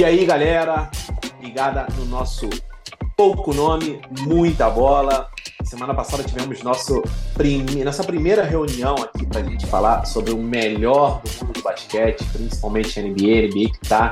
[0.00, 0.90] E aí, galera,
[1.42, 2.48] ligada no nosso
[3.14, 5.28] pouco nome, muita bola.
[5.62, 7.02] Semana passada tivemos nosso
[7.34, 7.84] prime...
[7.84, 12.24] nossa primeira reunião aqui para a gente falar sobre o melhor do mundo do basquete,
[12.32, 14.10] principalmente NBA, NBA que tá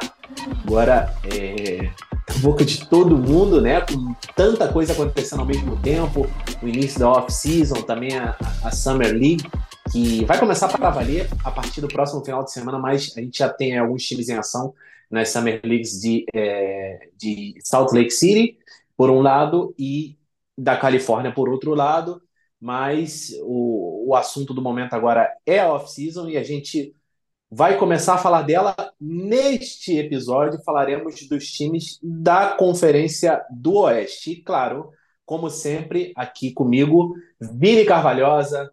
[0.62, 1.90] agora é,
[2.28, 3.80] na boca de todo mundo, né?
[3.80, 6.28] Com tanta coisa acontecendo ao mesmo tempo,
[6.62, 9.50] o início da off-season, também a, a Summer League
[9.90, 13.38] que vai começar para valer a partir do próximo final de semana, mas a gente
[13.38, 14.74] já tem alguns times em ação
[15.10, 18.58] nas Summer Leagues de, é, de Salt Lake City,
[18.96, 20.18] por um lado, e
[20.56, 22.20] da Califórnia por outro lado,
[22.60, 26.94] mas o, o assunto do momento agora é a off-season e a gente
[27.50, 30.62] vai começar a falar dela neste episódio.
[30.64, 34.32] Falaremos dos times da Conferência do Oeste.
[34.32, 34.90] E, claro,
[35.24, 38.70] como sempre, aqui comigo, Vini Carvalhosa,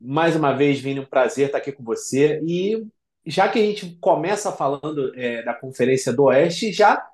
[0.00, 2.40] mais uma vez, Vini, um prazer estar aqui com você.
[2.44, 2.84] E
[3.28, 7.06] já que a gente começa falando é, da Conferência do Oeste, já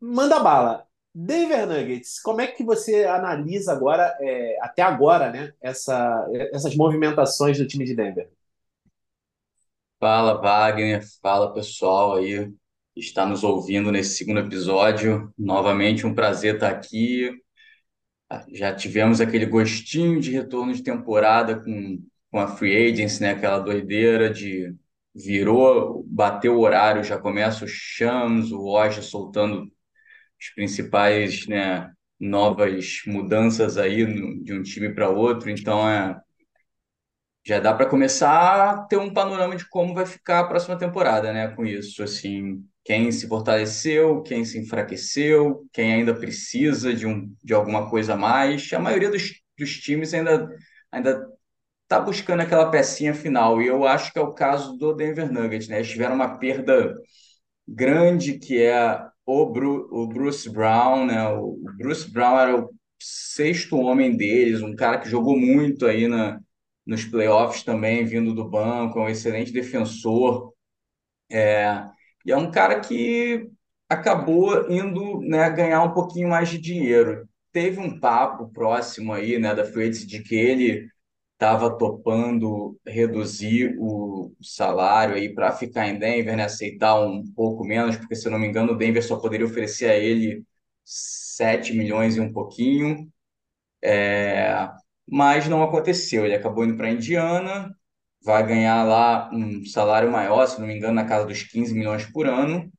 [0.00, 0.86] manda bala.
[1.14, 7.58] Denver Nuggets, como é que você analisa agora, é, até agora, né, essa, essas movimentações
[7.58, 8.30] do time de Denver?
[10.00, 11.02] Fala, Wagner.
[11.20, 12.50] Fala, pessoal aí
[12.94, 15.32] que está nos ouvindo nesse segundo episódio.
[15.38, 17.30] Novamente, um prazer estar aqui
[18.52, 23.32] já tivemos aquele gostinho de retorno de temporada com, com a Free Agency, né?
[23.32, 24.74] Aquela doideira de
[25.14, 29.64] virou, bateu o horário, já começa o Shams, o Roger soltando
[30.40, 35.50] os principais, né, novas mudanças aí no, de um time para outro.
[35.50, 36.20] Então, é,
[37.44, 41.32] já dá para começar a ter um panorama de como vai ficar a próxima temporada,
[41.32, 47.34] né, com isso, assim, quem se fortaleceu, quem se enfraqueceu, quem ainda precisa de, um,
[47.42, 48.72] de alguma coisa a mais.
[48.72, 49.22] A maioria dos,
[49.58, 50.48] dos times ainda
[50.90, 51.26] ainda
[51.92, 55.68] está buscando aquela pecinha final, e eu acho que é o caso do Denver Nuggets,
[55.68, 55.76] né?
[55.76, 56.94] Eles tiveram uma perda
[57.68, 61.28] grande que é o, Bru, o Bruce Brown, né?
[61.28, 66.40] O Bruce Brown era o sexto homem deles, um cara que jogou muito aí na,
[66.86, 70.52] nos playoffs também, vindo do banco, é um excelente defensor.
[71.30, 71.84] É,
[72.24, 73.50] e é um cara que
[73.88, 77.28] acabou indo, né, ganhar um pouquinho mais de dinheiro.
[77.52, 80.88] Teve um papo próximo aí, né, da Freitas de que ele
[81.42, 87.96] estava topando reduzir o salário aí para ficar em Denver, né, aceitar um pouco menos,
[87.96, 90.44] porque se eu não me engano o Denver só poderia oferecer a ele
[90.84, 93.10] 7 milhões e um pouquinho.
[93.82, 94.70] É,
[95.08, 96.24] mas não aconteceu.
[96.24, 97.74] Ele acabou indo para Indiana,
[98.24, 102.06] vai ganhar lá um salário maior, se não me engano, na casa dos 15 milhões
[102.06, 102.72] por ano,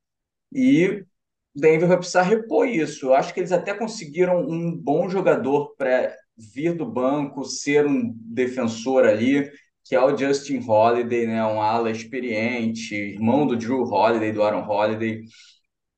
[0.54, 1.06] e
[1.56, 3.08] Denver vai precisar repor isso.
[3.08, 8.14] Eu acho que eles até conseguiram um bom jogador para vir do banco, ser um
[8.16, 9.52] defensor ali,
[9.84, 14.68] que é o Justin Holiday, né, um ala experiente, irmão do Drew Holiday, do Aaron
[14.68, 15.24] Holiday,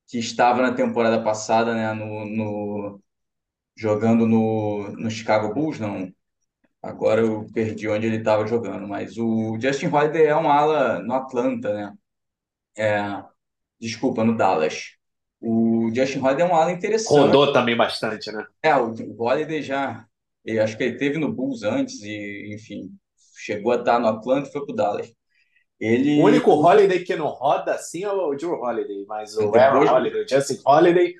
[0.08, 3.00] que estava na temporada passada, né, no, no
[3.76, 6.12] jogando no, no Chicago Bulls, não,
[6.86, 11.14] Agora eu perdi onde ele estava jogando, mas o Justin Holiday é um ala no
[11.14, 11.92] Atlanta, né?
[12.78, 13.24] É,
[13.80, 14.92] desculpa, no Dallas.
[15.40, 17.18] O Justin Holiday é um ala interessante.
[17.18, 18.46] Rodou também bastante, né?
[18.62, 20.05] É, o, o Holiday já.
[20.46, 22.90] Eu acho que ele teve no Bulls antes e, enfim,
[23.36, 25.12] chegou a estar no Atlanta e foi pro Dallas.
[25.78, 26.20] Ele...
[26.20, 30.22] O único Holiday que não roda assim é o Drew Holiday, mas o Aaron Holiday,
[30.22, 31.14] o Justin Holiday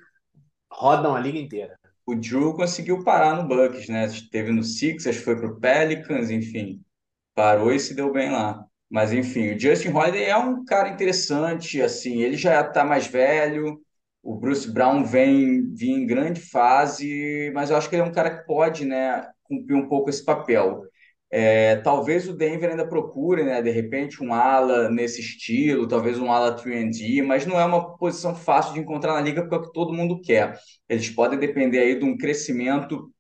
[0.71, 1.77] rodam a liga inteira
[2.07, 4.07] o Drew conseguiu parar no Bucks, né?
[4.07, 6.81] Esteve no Sixers, foi pro Pelicans, enfim,
[7.35, 8.65] parou e se deu bem lá.
[8.89, 13.81] Mas enfim, o Justin Holiday é um cara interessante, assim, ele já está mais velho,
[14.27, 18.13] o Bruce Brown vem, vem em grande fase, mas eu acho que ele é um
[18.13, 20.83] cara que pode, né, cumprir um pouco esse papel.
[21.31, 26.33] É, talvez o Denver ainda procure, né, de repente, um ala nesse estilo, talvez um
[26.33, 29.63] ala 3D, mas não é uma posição fácil de encontrar na liga porque é o
[29.63, 30.59] que todo mundo quer.
[30.89, 33.13] Eles podem depender aí de um crescimento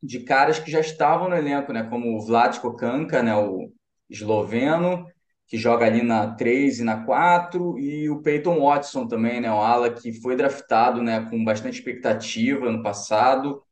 [0.00, 3.68] de caras que já estavam no elenco, né, como o Vlatko Kanka, né, o
[4.08, 5.06] esloveno,
[5.52, 9.60] que joga ali na 3 e na 4, e o Peyton Watson também, né, um
[9.60, 13.62] ala que foi draftado, né, com bastante expectativa no passado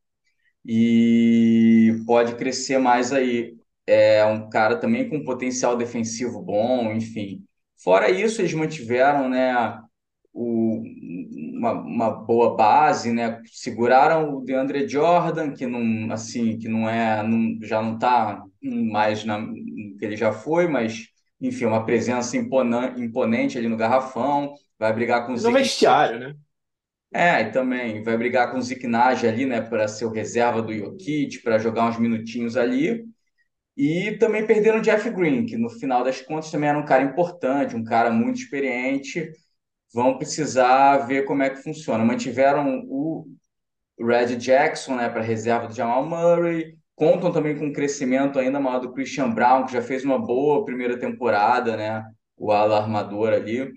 [0.63, 3.55] e pode crescer mais aí
[3.87, 7.43] é um cara também com potencial defensivo bom, enfim.
[7.83, 9.81] Fora isso, eles mantiveram, né,
[10.31, 10.83] o,
[11.57, 13.41] uma, uma boa base, né?
[13.51, 19.25] Seguraram o DeAndre Jordan, que não, assim, que não é, não, já não está mais
[19.25, 19.39] na
[19.97, 21.07] que ele já foi, mas
[21.41, 26.35] enfim, uma presença imponente ali no garrafão, vai brigar com o No vestiário, né?
[27.13, 30.73] É, e também vai brigar com o Zicknage ali, né, para ser o reserva do
[30.73, 33.03] Jokic, para jogar uns minutinhos ali.
[33.77, 37.03] E também perderam o Jeff Green, que no final das contas também era um cara
[37.03, 39.31] importante, um cara muito experiente.
[39.93, 42.05] vão precisar ver como é que funciona.
[42.05, 43.27] Mantiveram o
[43.99, 48.77] Red Jackson, né, para reserva do Jamal Murray, contam também com um crescimento ainda maior
[48.77, 52.05] do Christian Brown, que já fez uma boa primeira temporada, né,
[52.37, 53.71] o ala armador ali.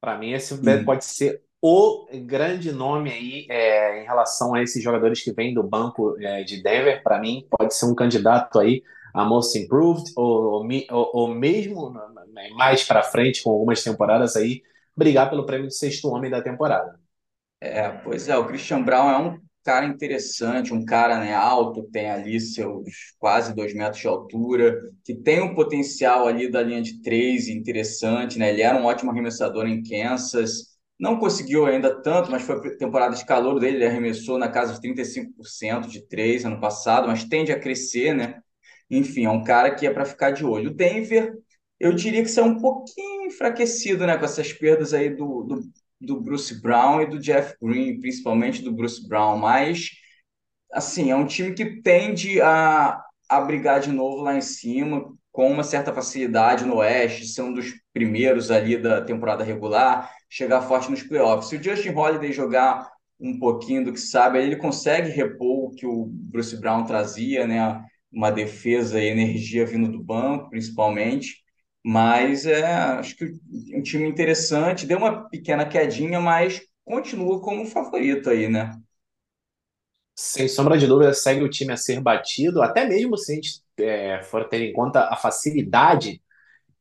[0.00, 0.84] Para mim, esse Sim.
[0.84, 5.64] pode ser o grande nome aí é, em relação a esses jogadores que vêm do
[5.64, 7.02] banco é, de Denver.
[7.02, 11.92] Para mim, pode ser um candidato aí a Most Improved, ou, ou, ou mesmo
[12.54, 14.62] mais para frente, com algumas temporadas aí,
[14.96, 17.00] brigar pelo prêmio de sexto homem da temporada.
[17.60, 22.08] É, pois é, o Christian Brown é um cara interessante, um cara né, alto, tem
[22.10, 22.86] ali seus
[23.18, 28.38] quase dois metros de altura, que tem um potencial ali da linha de três interessante,
[28.38, 28.48] né?
[28.48, 33.26] Ele era um ótimo arremessador em Kansas, não conseguiu ainda tanto, mas foi temporada de
[33.26, 37.60] calor dele, ele arremessou na casa de 35% de três ano passado, mas tende a
[37.60, 38.40] crescer, né?
[38.90, 40.70] Enfim, é um cara que é para ficar de olho.
[40.70, 41.34] O Denver,
[41.78, 45.60] eu diria que são um pouquinho enfraquecido, né, com essas perdas aí do, do,
[46.00, 49.90] do Bruce Brown e do Jeff Green, principalmente do Bruce Brown, mas
[50.72, 55.50] assim, é um time que tende a, a brigar de novo lá em cima, com
[55.50, 60.90] uma certa facilidade no Oeste, ser um dos primeiros ali da temporada regular, chegar forte
[60.90, 61.48] nos playoffs.
[61.48, 62.90] Se o Justin Holiday jogar
[63.20, 67.84] um pouquinho do que sabe, ele consegue repor o que o Bruce Brown trazia, né?
[68.10, 71.36] Uma defesa e energia vindo do banco, principalmente.
[71.84, 73.24] Mas é, acho que
[73.74, 78.72] um time interessante, deu uma pequena quedinha, mas continua como favorito aí, né?
[80.14, 83.62] Sem sombra de dúvida, segue o time a ser batido, até mesmo se a gente
[83.78, 86.20] é, for ter em conta a facilidade,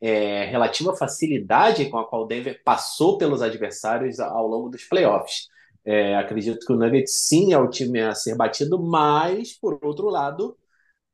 [0.02, 5.48] é, relativa facilidade com a qual o Denver passou pelos adversários ao longo dos playoffs.
[5.86, 10.10] É, acredito que o Nuggets sim é o time a ser batido, mas, por outro
[10.10, 10.58] lado,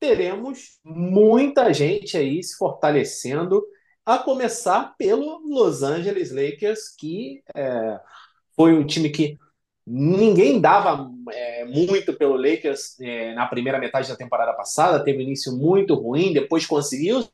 [0.04, 3.66] teremos muita gente aí se fortalecendo
[4.06, 8.02] a começar pelo Los Angeles Lakers, que é,
[8.54, 9.40] foi um time que
[9.88, 15.22] ninguém dava é, muito pelo Lakers é, na primeira metade da temporada passada, teve um
[15.22, 17.26] início muito ruim, depois conseguiu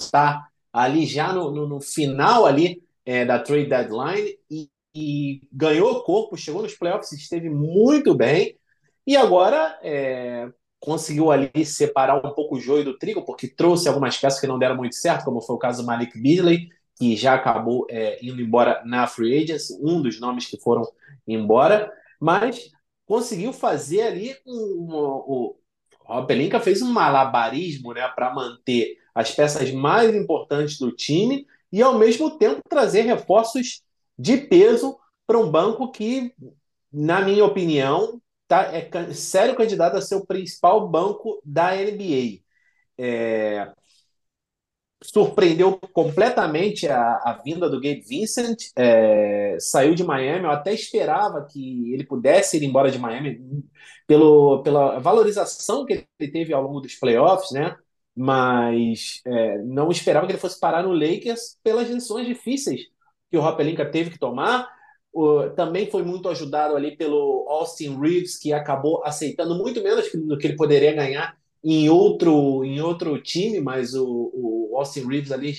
[0.00, 6.02] estar ali já no, no, no final ali é, da trade deadline e, e, ganhou
[6.02, 8.58] corpo, chegou nos playoffs, esteve muito bem
[9.06, 10.48] e agora é,
[10.80, 14.58] conseguiu ali separar um pouco o joio do trigo, porque trouxe algumas peças que não
[14.58, 18.40] deram muito certo, como foi o caso do Malik Beasley, que já acabou é, indo
[18.40, 20.82] embora na Free Agents, um dos nomes que foram
[21.26, 22.70] embora, mas
[23.06, 24.54] conseguiu fazer ali um,
[25.28, 25.54] um,
[26.08, 31.82] o Pelinka fez um malabarismo né, para manter as peças mais importantes do time e,
[31.82, 33.82] ao mesmo tempo, trazer reforços
[34.18, 36.32] de peso para um banco que,
[36.90, 42.40] na minha opinião, tá, é sério candidato a ser o principal banco da NBA.
[42.98, 43.72] É,
[45.02, 51.46] surpreendeu completamente a, a, vinda do Gabe Vincent, é, saiu de Miami, eu até esperava
[51.48, 53.40] que ele pudesse ir embora de Miami
[54.06, 57.76] pelo, pela valorização que ele teve ao longo dos playoffs, né?
[58.16, 62.82] Mas é, não esperava que ele fosse parar no Lakers pelas decisões difíceis
[63.30, 64.68] que o Ropelinka teve que tomar,
[65.12, 70.38] o, também foi muito ajudado ali pelo Austin Reeves, que acabou aceitando muito menos do
[70.38, 75.54] que ele poderia ganhar em outro, em outro time, mas o, o Austin Reeves ali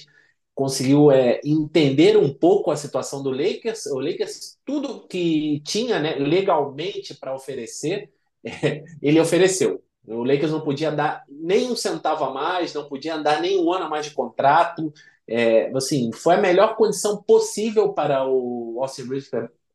[0.59, 3.85] conseguiu é, entender um pouco a situação do Lakers.
[3.87, 8.09] O Lakers, tudo que tinha né, legalmente para oferecer,
[8.43, 9.81] é, ele ofereceu.
[10.05, 13.71] O Lakers não podia dar nem um centavo a mais, não podia dar nem um
[13.71, 14.93] ano a mais de contrato.
[15.29, 19.29] É, assim, foi a melhor condição possível para o Austin Reeves,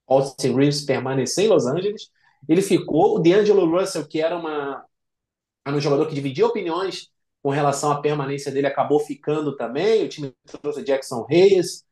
[0.06, 2.11] Austin Reeves permanecer em Los Angeles.
[2.49, 3.16] Ele ficou.
[3.16, 4.84] O D'Angelo Russell, que era, uma,
[5.64, 7.11] era um jogador que dividia opiniões
[7.42, 10.04] com relação à permanência dele, acabou ficando também.
[10.04, 11.84] O time trouxe Jackson Reyes.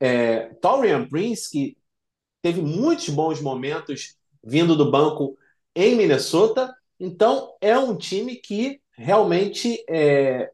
[0.00, 1.76] É, Torian Prince, que
[2.42, 5.36] teve muitos bons momentos vindo do banco
[5.74, 6.74] em Minnesota.
[7.00, 10.50] Então, é um time que realmente é,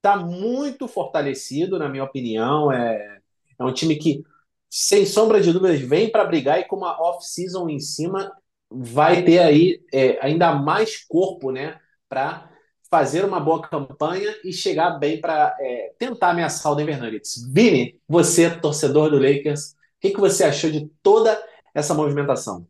[0.00, 2.70] tá muito fortalecido, na minha opinião.
[2.72, 3.20] É,
[3.58, 4.22] é um time que,
[4.70, 8.32] sem sombra de dúvidas, vem para brigar e com uma off-season em cima,
[8.70, 12.50] vai ter aí é, ainda mais corpo né, para
[12.90, 17.44] fazer uma boa campanha e chegar bem para é, tentar ameaçar o Denver Nuggets.
[17.52, 21.36] Vini, você, torcedor do Lakers, o que, que você achou de toda
[21.74, 22.66] essa movimentação?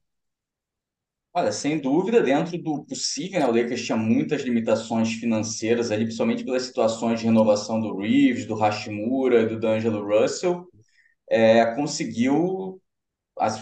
[1.39, 6.43] Olha, sem dúvida, dentro do possível, né, o Lakers tinha muitas limitações financeiras ali, principalmente
[6.43, 10.67] pelas situações de renovação do Reeves, do Hashimura do D'Angelo Russell,
[11.31, 12.81] é, conseguiu,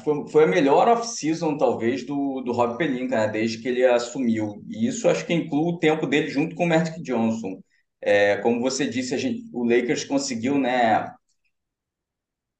[0.05, 4.63] foi, foi a melhor off-season, talvez, do, do Rob Pelinka, né, desde que ele assumiu.
[4.71, 7.61] E isso acho que inclui o tempo dele junto com o Magic Johnson.
[8.01, 11.07] É, como você disse, a gente, o Lakers conseguiu, né,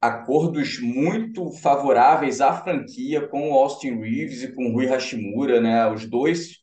[0.01, 5.87] acordos muito favoráveis à franquia com o Austin Reeves e com o Rui Hashimura, né?
[5.91, 6.59] Os dois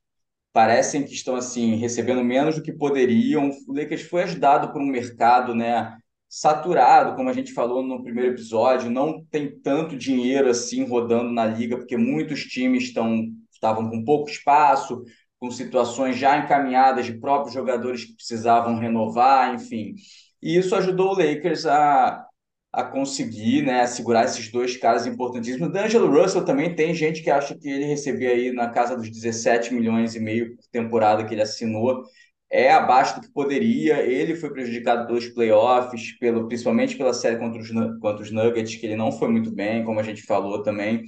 [0.53, 3.51] parecem que estão assim recebendo menos do que poderiam.
[3.67, 5.97] O Lakers foi ajudado por um mercado, né?
[6.29, 11.45] Saturado, como a gente falou no primeiro episódio, não tem tanto dinheiro assim rodando na
[11.45, 15.05] liga, porque muitos times estão estavam com pouco espaço,
[15.39, 19.95] com situações já encaminhadas de próprios jogadores que precisavam renovar, enfim.
[20.43, 22.27] E isso ajudou o Lakers a,
[22.73, 25.69] a conseguir né, segurar esses dois caras importantíssimos.
[25.69, 29.11] O D'Angelo Russell também tem gente que acha que ele recebia aí na casa dos
[29.11, 32.03] 17 milhões e meio por temporada que ele assinou.
[32.51, 34.03] É abaixo do que poderia.
[34.03, 38.87] Ele foi prejudicado pelos playoffs, pelo, principalmente pela série contra os, contra os Nuggets, que
[38.87, 41.05] ele não foi muito bem, como a gente falou também.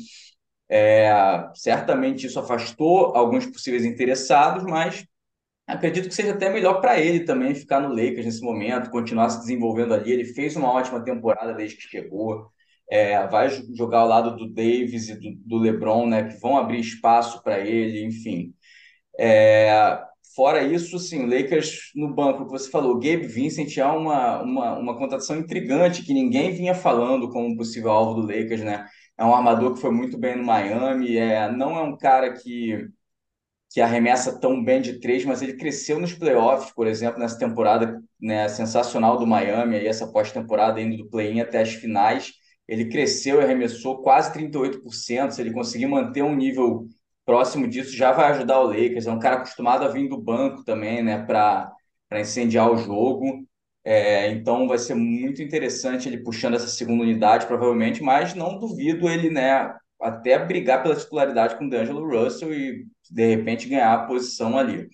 [0.68, 1.12] É,
[1.54, 5.06] certamente isso afastou alguns possíveis interessados, mas
[5.66, 9.40] acredito que seja até melhor para ele também ficar no Lakers nesse momento, continuar se
[9.40, 10.12] desenvolvendo ali.
[10.12, 12.50] Ele fez uma ótima temporada desde que chegou.
[12.90, 16.80] É, vai jogar ao lado do Davis e do, do LeBron, né, que vão abrir
[16.80, 18.54] espaço para ele, enfim.
[19.18, 20.02] É,
[20.34, 24.98] fora isso, sim, Lakers no banco que você falou, Gabe Vincent é uma, uma, uma
[24.98, 28.86] contratação intrigante que ninguém vinha falando como possível alvo do Lakers, né?
[29.16, 32.88] É um armador que foi muito bem no Miami, é, não é um cara que,
[33.74, 38.00] que arremessa tão bem de três, mas ele cresceu nos playoffs, por exemplo, nessa temporada
[38.20, 42.34] né, sensacional do Miami, aí essa pós-temporada indo do play-in até as finais.
[42.68, 45.32] Ele cresceu e arremessou quase 38%.
[45.32, 46.86] Se ele conseguir manter um nível
[47.26, 49.08] próximo disso, já vai ajudar o Lakers.
[49.08, 51.74] É um cara acostumado a vir do banco também, né, para
[52.12, 53.44] incendiar o jogo.
[53.82, 59.08] É, então vai ser muito interessante ele puxando essa segunda unidade, provavelmente, mas não duvido
[59.08, 64.06] ele, né, até brigar pela titularidade com o D'Angelo Russell e de repente ganhar a
[64.06, 64.88] posição ali.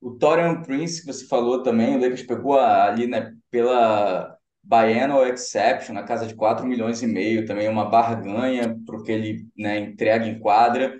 [0.00, 5.94] O Torian Prince, que você falou também, o Lakers pegou ali né, pela Biennial Exception,
[5.94, 9.78] na casa de 4 milhões e meio, também uma barganha para o que ele né,
[9.78, 10.98] entrega em quadra.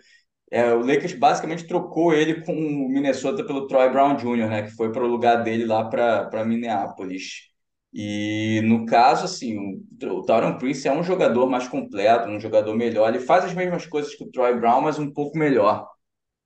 [0.50, 4.70] É, o Lakers basicamente trocou ele com o Minnesota pelo Troy Brown Jr., né, que
[4.70, 7.54] foi para o lugar dele lá para Minneapolis.
[7.92, 12.74] E no caso, assim, o, o Tauron Prince é um jogador mais completo, um jogador
[12.76, 13.08] melhor.
[13.08, 15.88] Ele faz as mesmas coisas que o Troy Brown, mas um pouco melhor.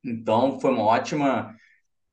[0.09, 1.55] Então, foi uma ótima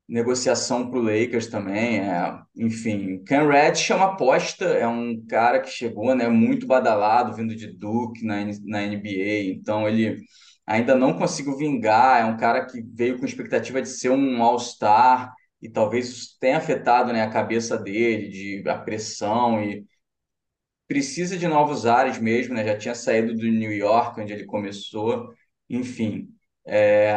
[0.08, 2.00] negociação para o Lakers também.
[2.00, 7.34] É, enfim, Ken Reddish é uma aposta, é um cara que chegou né, muito badalado,
[7.34, 9.52] vindo de Duke na, na NBA.
[9.54, 10.18] Então, ele
[10.66, 12.20] ainda não consigo vingar.
[12.22, 16.58] É um cara que veio com expectativa de ser um All-Star e talvez isso tenha
[16.58, 19.84] afetado, né, a cabeça dele, de a pressão e
[20.86, 22.64] precisa de novos ares mesmo, né?
[22.64, 25.32] Já tinha saído do New York, onde ele começou.
[25.68, 26.28] Enfim,
[26.66, 27.14] é,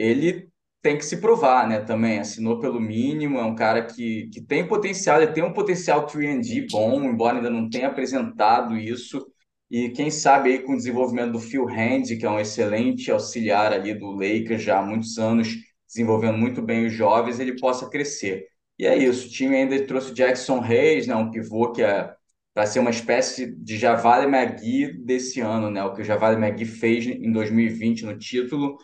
[0.00, 0.48] ele
[0.82, 1.80] tem que se provar, né?
[1.80, 6.06] Também assinou pelo mínimo, é um cara que, que tem potencial, ele tem um potencial
[6.06, 9.26] 3D bom, embora ainda não tenha apresentado isso.
[9.70, 13.72] E quem sabe aí com o desenvolvimento do Phil Hand, que é um excelente auxiliar
[13.72, 15.48] ali do Lakers já há muitos anos,
[15.86, 18.46] desenvolvendo muito bem os jovens, ele possa crescer.
[18.78, 22.12] E é isso, o time ainda trouxe Jackson Reis, né, um pivô que é
[22.54, 26.64] para ser uma espécie de Javale McGee desse ano, né, o que o Javale McGee
[26.64, 28.76] fez em 2020 no título.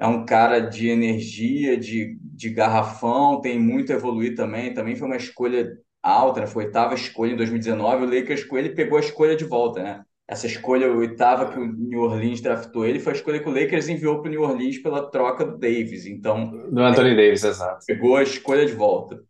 [0.00, 4.72] É um cara de energia, de, de garrafão, tem muito a evoluir também.
[4.72, 6.46] Também foi uma escolha alta, né?
[6.46, 8.06] foi a oitava escolha em 2019.
[8.06, 10.02] O Lakers com ele pegou a escolha de volta, né?
[10.30, 13.88] essa escolha oitava que o New Orleans draftou ele foi a escolha que o Lakers
[13.88, 16.06] enviou para o New Orleans pela troca do Davis.
[16.06, 17.84] Então, do Anthony Davis, exato.
[17.84, 19.20] Pegou a escolha de volta.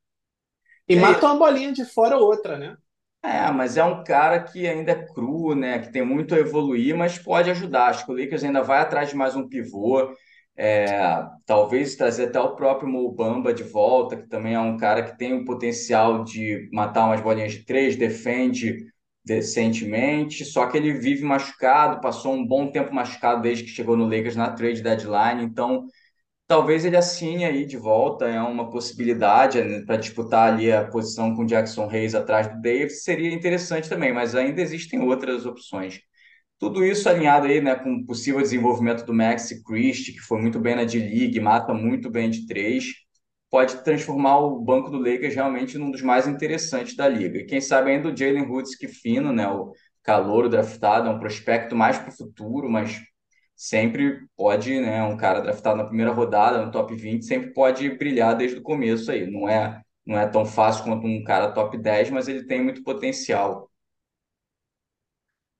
[0.86, 2.76] E, e mata uma bolinha de fora outra, né?
[3.22, 5.78] É, mas é um cara que ainda é cru, né?
[5.78, 7.86] Que tem muito a evoluir, mas pode ajudar.
[7.86, 10.14] Acho que o Lakers ainda vai atrás de mais um pivô.
[10.62, 15.16] É, talvez trazer até o próprio Mobamba de volta, que também é um cara que
[15.16, 18.84] tem o potencial de matar umas bolinhas de três, defende
[19.24, 24.04] decentemente, só que ele vive machucado, passou um bom tempo machucado desde que chegou no
[24.04, 25.86] Lakers na trade deadline, então
[26.46, 31.34] talvez ele assine aí de volta, é uma possibilidade né, para disputar ali a posição
[31.36, 36.00] com Jackson Reis atrás do Davis, seria interessante também, mas ainda existem outras opções.
[36.60, 40.60] Tudo isso alinhado aí, né, com o possível desenvolvimento do Maxi Christie, que foi muito
[40.60, 42.84] bem na D-League, mata muito bem de três,
[43.50, 47.38] pode transformar o banco do Lakers realmente num dos mais interessantes da liga.
[47.40, 49.48] E quem sabe ainda o Jalen Hurts, que fino, né?
[49.48, 53.00] O calor draftado, é um prospecto mais para o futuro, mas
[53.56, 55.02] sempre pode, né?
[55.02, 59.10] Um cara draftado na primeira rodada, no top 20, sempre pode brilhar desde o começo
[59.10, 59.30] aí.
[59.30, 62.82] Não é, não é tão fácil quanto um cara top 10, mas ele tem muito
[62.82, 63.69] potencial.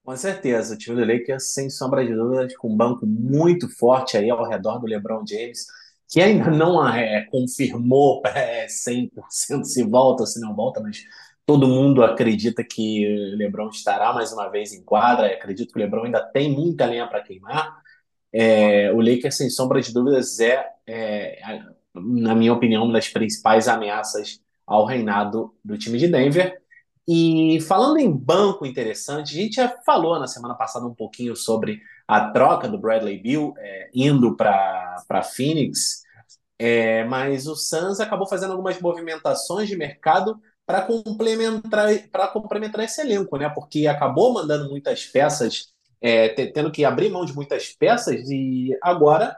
[0.05, 4.17] Com certeza, o time do Lakers, sem sombra de dúvidas, com um banco muito forte
[4.17, 5.67] aí ao redor do LeBron James
[6.11, 11.05] que ainda não é, confirmou é, 100% se volta ou se não volta, mas
[11.47, 15.29] todo mundo acredita que o LeBron estará mais uma vez em quadra.
[15.29, 17.81] Acredito que o LeBron ainda tem muita lenha para queimar.
[18.33, 21.39] É, o Lakers, sem sombra de dúvidas, é, é,
[21.95, 26.61] na minha opinião, uma das principais ameaças ao reinado do time de Denver.
[27.09, 31.81] E falando em banco interessante, a gente já falou na semana passada um pouquinho sobre
[32.07, 36.03] a troca do Bradley Bill é, indo para Phoenix,
[36.59, 43.01] é, mas o Suns acabou fazendo algumas movimentações de mercado para complementar, para complementar esse
[43.01, 43.49] elenco, né?
[43.49, 49.37] Porque acabou mandando muitas peças, é, tendo que abrir mão de muitas peças e agora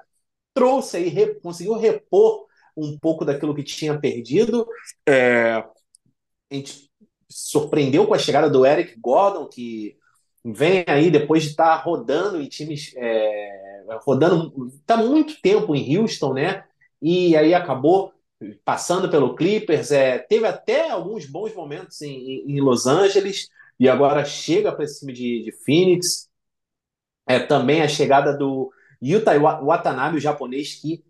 [0.52, 4.66] trouxe aí, re, conseguiu repor um pouco daquilo que tinha perdido.
[5.08, 6.91] É, a gente
[7.32, 9.96] surpreendeu com a chegada do Eric Gordon, que
[10.44, 15.96] vem aí depois de estar tá rodando em times, é, rodando, está muito tempo em
[15.96, 16.64] Houston, né?
[17.00, 18.12] E aí acabou
[18.64, 23.48] passando pelo Clippers, é, teve até alguns bons momentos em, em Los Angeles
[23.78, 26.28] e agora chega para esse time de, de Phoenix.
[27.26, 28.72] É, também a chegada do
[29.02, 31.04] Yuta Watanabe, o japonês, que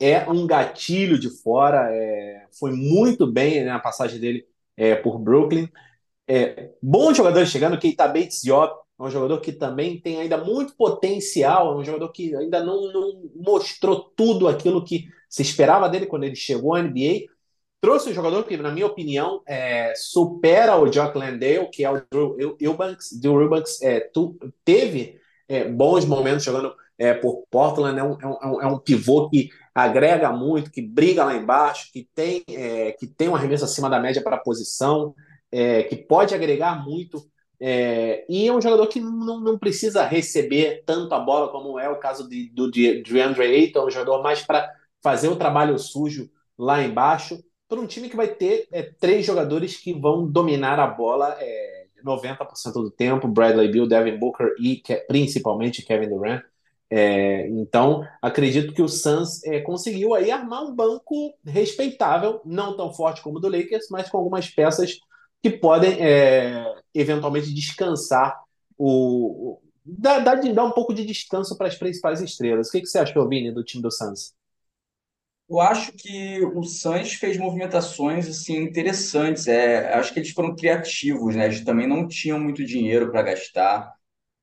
[0.00, 4.46] é um gatilho de fora, é, foi muito bem né, na passagem dele
[4.78, 5.68] é, por Brooklyn.
[6.26, 10.74] É, bons jogadores chegando, Keita Bates Diop, é um jogador que também tem ainda muito
[10.76, 16.06] potencial, é um jogador que ainda não, não mostrou tudo aquilo que se esperava dele
[16.06, 17.26] quando ele chegou à NBA.
[17.80, 22.02] Trouxe um jogador que, na minha opinião, é, supera o Jock Landale, que é o
[22.10, 23.10] Drew Eubanks.
[23.20, 28.26] Drew Eubanks é, tu, teve é, bons momentos jogando é, por Portland, é um, é,
[28.26, 33.06] um, é um pivô que agrega muito, que briga lá embaixo, que tem, é, que
[33.06, 35.14] tem um arremesso acima da média para a posição,
[35.52, 37.24] é, que pode agregar muito.
[37.60, 41.88] É, e é um jogador que não, não, precisa receber tanto a bola como é
[41.88, 44.70] o caso de, do de, DeAndre Ayton, um jogador mais para
[45.02, 49.76] fazer o trabalho sujo lá embaixo, para um time que vai ter é, três jogadores
[49.76, 55.84] que vão dominar a bola é, 90% do tempo, Bradley Bill, Devin Booker e principalmente
[55.84, 56.42] Kevin Durant.
[56.90, 62.92] É, então, acredito que o Suns é, conseguiu aí armar um banco respeitável, não tão
[62.94, 64.98] forte como o do Lakers, mas com algumas peças
[65.42, 68.38] que podem é, eventualmente descansar
[68.76, 69.60] o.
[69.84, 72.68] Dar, um pouco de descanso para as principais estrelas.
[72.68, 74.34] O que, que você achou, Vini, do time do Suns?
[75.48, 79.46] Eu acho que o Suns fez movimentações assim interessantes.
[79.46, 81.46] É, acho que eles foram criativos, né?
[81.46, 83.94] Eles também não tinham muito dinheiro para gastar.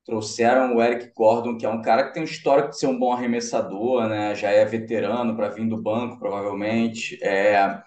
[0.06, 2.98] Trouxeram o Eric Gordon, que é um cara que tem um histórico de ser um
[2.98, 4.34] bom arremessador, né?
[4.36, 7.18] Já é veterano para vir do banco, provavelmente.
[7.22, 7.82] É,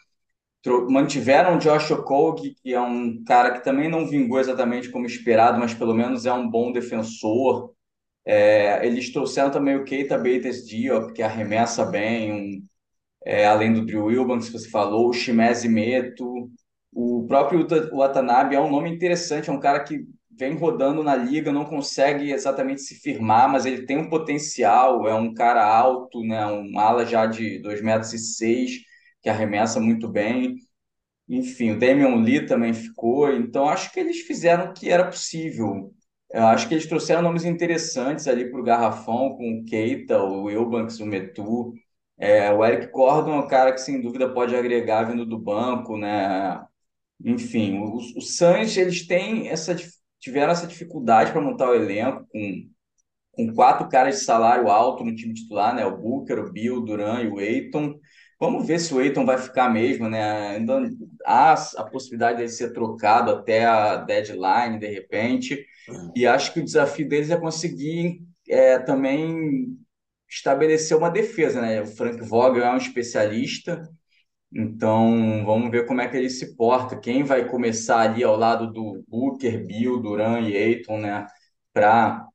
[0.89, 5.58] mantiveram o Josh Okogie, que é um cara que também não vingou exatamente como esperado,
[5.60, 7.73] mas pelo menos é um bom defensor.
[8.25, 12.65] É, eles trouxeram também o Keita Bates Diop, que arremessa bem, um,
[13.25, 16.49] é, além do Drew Wilbanks, que você falou, o Shimezi Meto,
[16.93, 20.05] o próprio Watanabe é um nome interessante, é um cara que
[20.39, 25.13] vem rodando na liga, não consegue exatamente se firmar, mas ele tem um potencial, é
[25.13, 28.71] um cara alto, né, um ala já de 2,06 metros, e seis,
[29.21, 30.56] que arremessa muito bem.
[31.28, 35.93] Enfim, o Damian Lee também ficou, então acho que eles fizeram o que era possível.
[36.32, 40.49] Eu acho que eles trouxeram nomes interessantes ali para o Garrafão, com o Keita, o
[40.49, 41.73] Eubanks, o Metu,
[42.17, 45.97] é, o Eric Gordon é um cara que, sem dúvida, pode agregar vindo do banco,
[45.97, 46.65] né?
[47.23, 49.75] Enfim, os Suns, eles têm essa,
[50.19, 52.69] tiveram essa dificuldade para montar o elenco com,
[53.32, 55.86] com quatro caras de salário alto no time titular, né?
[55.86, 57.99] O Booker, o Bill, o Duran e o Aiton.
[58.39, 60.55] Vamos ver se o Aiton vai ficar mesmo, né?
[60.55, 60.89] Ainda
[61.25, 65.65] há a possibilidade de ser trocado até a deadline, de repente.
[66.15, 69.77] E acho que o desafio deles é conseguir é, também
[70.29, 71.82] estabelecer uma defesa, né?
[71.82, 73.89] O Frank Vogel é um especialista,
[74.53, 76.99] então vamos ver como é que ele se porta.
[76.99, 81.27] Quem vai começar ali ao lado do Booker, Bill, Duran e Aiton, né?
[81.73, 82.27] Para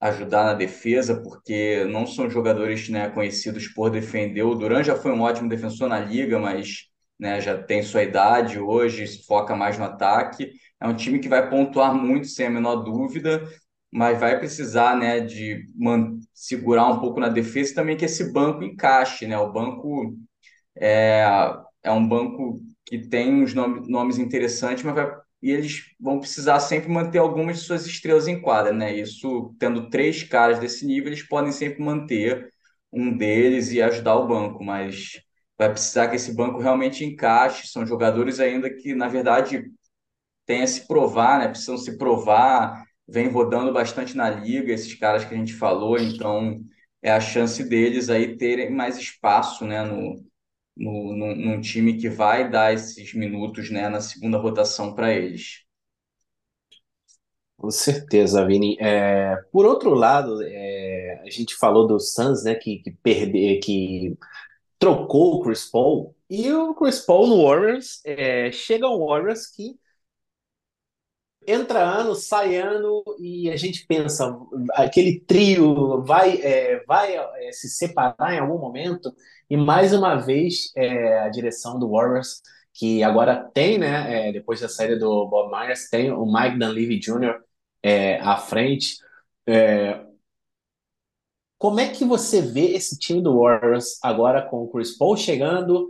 [0.00, 4.42] ajudar na defesa, porque não são jogadores né, conhecidos por defender.
[4.42, 6.86] O Duran já foi um ótimo defensor na liga, mas
[7.18, 10.52] né, já tem sua idade hoje, se foca mais no ataque.
[10.80, 13.46] É um time que vai pontuar muito, sem a menor dúvida,
[13.92, 15.68] mas vai precisar né, de
[16.32, 19.26] segurar um pouco na defesa também que esse banco encaixe.
[19.26, 19.38] Né?
[19.38, 20.16] O banco
[20.76, 21.24] é,
[21.82, 25.10] é um banco que tem uns nomes, nomes interessantes, mas vai,
[25.42, 28.72] e eles vão precisar sempre manter algumas de suas estrelas em quadra.
[28.72, 28.94] Né?
[28.96, 32.52] Isso, tendo três caras desse nível, eles podem sempre manter
[32.92, 35.20] um deles e ajudar o banco, mas
[35.58, 37.68] vai precisar que esse banco realmente encaixe.
[37.68, 39.64] São jogadores ainda que, na verdade,
[40.46, 41.48] têm a se provar, né?
[41.48, 46.60] precisam se provar vem rodando bastante na liga, esses caras que a gente falou, então
[47.02, 50.24] é a chance deles aí terem mais espaço né, no,
[50.80, 55.64] no, no, num time que vai dar esses minutos né, na segunda rotação para eles.
[57.58, 58.78] Com certeza, Vini.
[58.80, 64.18] É, por outro lado, é, a gente falou do Suns, né, que, que, que
[64.78, 69.78] trocou o Chris Paul, e o Chris Paul no Warriors, é, chega ao Warriors que
[71.46, 74.38] entra ano, sai ano, e a gente pensa,
[74.74, 79.12] aquele trio vai, é, vai é, se separar em algum momento,
[79.48, 84.60] e mais uma vez é, a direção do Warriors, que agora tem, né, é, depois
[84.60, 87.40] da saída do Bob Myers, tem o Mike Dunleavy Jr.
[87.82, 88.98] É, à frente.
[89.46, 90.04] É,
[91.58, 95.88] como é que você vê esse time do Warriors agora com o Chris Paul chegando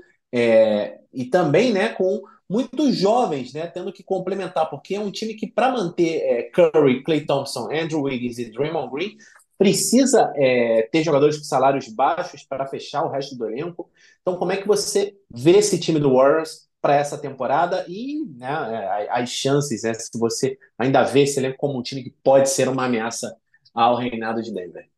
[1.12, 5.46] e também né, com muitos jovens, né, tendo que complementar, porque é um time que,
[5.46, 9.16] para manter é, Curry, Clay Thompson, Andrew Wiggins e Draymond Green,
[9.56, 13.88] precisa é, ter jogadores com salários baixos para fechar o resto do elenco.
[14.20, 18.48] Então, como é que você vê esse time do Warriors para essa temporada e né,
[18.48, 22.50] é, as chances, né, se você ainda vê esse elenco como um time que pode
[22.50, 23.36] ser uma ameaça
[23.72, 24.88] ao reinado de Denver?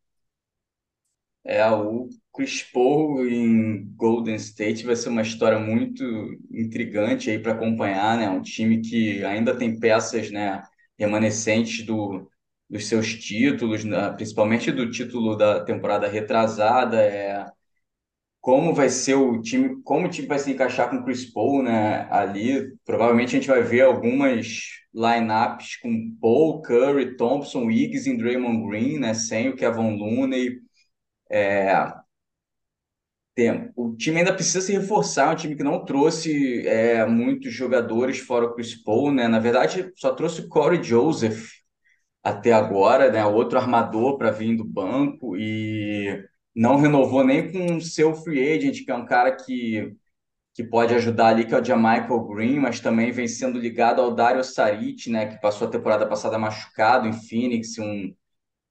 [1.45, 6.03] É, o Chris Paul em Golden State vai ser uma história muito
[6.51, 8.29] intrigante aí para acompanhar, né?
[8.31, 10.63] Um time que ainda tem peças, né,
[10.99, 12.31] remanescentes do,
[12.71, 14.11] dos seus títulos, né?
[14.13, 17.51] principalmente do título da temporada retrasada, é
[18.41, 21.63] como vai ser o time, como o time vai se encaixar com o Chris Paul,
[21.63, 22.09] né?
[22.11, 24.63] Ali, provavelmente a gente vai ver algumas
[24.95, 29.15] lineups com Paul, Curry, Thompson, Wiggs e Draymond Green, né?
[29.15, 30.61] Sem o Kevin Looney.
[31.33, 31.75] É,
[33.35, 37.53] tem, o time ainda precisa se reforçar, é um time que não trouxe é, muitos
[37.53, 39.27] jogadores fora o Chris Paul, né?
[39.29, 41.49] Na verdade, só trouxe o Corey Joseph
[42.23, 43.25] até agora, né?
[43.27, 48.85] Outro armador para vir do banco e não renovou nem com o seu free agent,
[48.85, 49.95] que é um cara que,
[50.55, 54.15] que pode ajudar ali, que é o Jamichael Green, mas também vem sendo ligado ao
[54.15, 55.27] Dario Saric, né?
[55.27, 58.15] Que passou a temporada passada machucado em Phoenix, um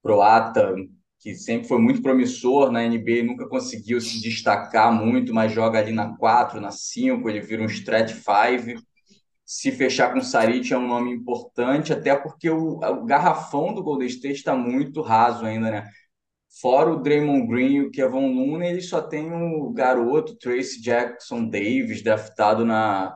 [0.03, 0.75] croata
[1.21, 5.91] que sempre foi muito promissor na NBA, nunca conseguiu se destacar muito, mas joga ali
[5.91, 8.81] na 4, na 5, ele vira um stretch 5.
[9.45, 13.83] Se fechar com o Saric é um nome importante, até porque o, o garrafão do
[13.83, 15.87] Golden State está muito raso ainda, né?
[16.59, 21.47] Fora o Draymond Green e o Kevin Looney, ele só tem o garoto Tracy Jackson
[21.47, 23.15] Davis, draftado na,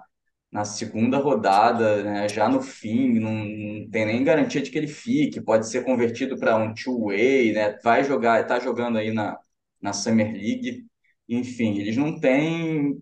[0.56, 4.88] na segunda rodada, né, já no fim, não, não, tem nem garantia de que ele
[4.88, 9.38] fique, pode ser convertido para um two-way, né, vai jogar, está jogando aí na,
[9.82, 10.86] na Summer League,
[11.28, 12.98] enfim, eles não têm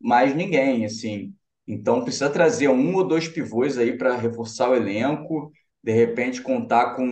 [0.00, 1.32] mais ninguém, assim,
[1.66, 5.52] então precisa trazer um ou dois pivôs aí para reforçar o elenco,
[5.84, 7.06] de repente contar com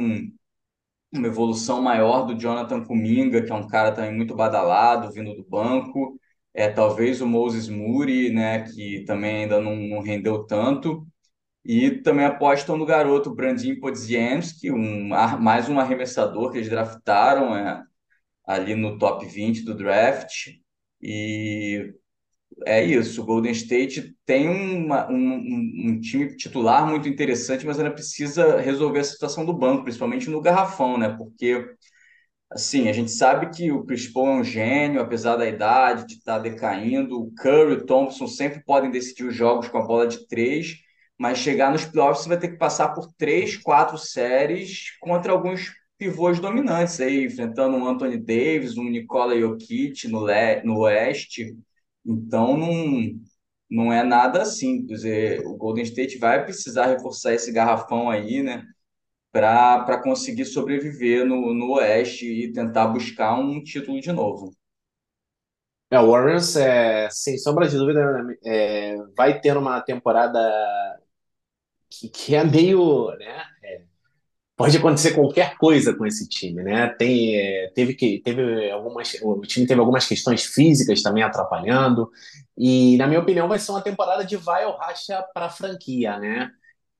[1.12, 5.44] uma evolução maior do Jonathan Kuminga, que é um cara também muito badalado, vindo do
[5.44, 6.18] banco,
[6.54, 11.06] é, talvez o Moses Moody, né, que também ainda não, não rendeu tanto,
[11.64, 17.82] e também apostam no garoto Brandin Podziemski, um, mais um arremessador que eles draftaram é,
[18.46, 20.50] ali no top 20 do draft,
[21.02, 21.92] e
[22.66, 27.90] é isso, o Golden State tem uma, um, um, time titular muito interessante, mas ainda
[27.90, 31.74] precisa resolver a situação do banco, principalmente no garrafão, né, porque
[32.54, 36.14] Assim, a gente sabe que o Chris Paul é um gênio, apesar da idade, de
[36.14, 37.20] estar tá decaindo.
[37.20, 40.76] O Curry e o Thompson sempre podem decidir os jogos com a bola de três,
[41.18, 45.72] mas chegar nos playoffs você vai ter que passar por três, quatro séries contra alguns
[45.98, 51.56] pivôs dominantes aí, enfrentando um Anthony Davis, um Nikola Jokic no, le no oeste.
[52.06, 53.10] Então, não,
[53.68, 55.02] não é nada simples.
[55.44, 58.64] O Golden State vai precisar reforçar esse garrafão aí, né?
[59.34, 64.54] Para conseguir sobreviver no, no Oeste e tentar buscar um título de novo.
[65.90, 70.38] É, o Warriors, é, sem sombra de dúvida, né, é, vai ter uma temporada
[71.90, 73.10] que, que é meio.
[73.18, 73.82] Né, é,
[74.56, 76.88] pode acontecer qualquer coisa com esse time, né?
[76.90, 82.08] Tem, é, teve que teve algumas, o time teve algumas questões físicas também atrapalhando
[82.56, 86.18] e, na minha opinião, vai ser uma temporada de vai ou racha para a franquia,
[86.20, 86.52] né?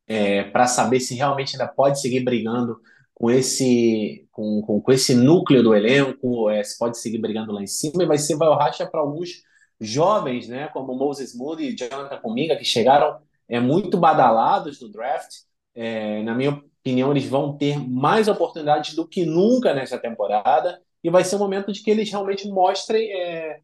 [0.06, 2.80] É, para saber se realmente ainda pode seguir brigando
[3.14, 7.62] com esse, com, com, com esse núcleo do elenco, é, se pode seguir brigando lá
[7.62, 9.42] em cima, e vai ser vai racha para alguns
[9.80, 15.30] jovens, né, como Moses Moody e Jonathan Kuminga, que chegaram é, muito badalados no draft.
[15.74, 21.10] É, na minha opinião, eles vão ter mais oportunidades do que nunca nessa temporada, e
[21.10, 23.60] vai ser um momento de que eles realmente mostrem é,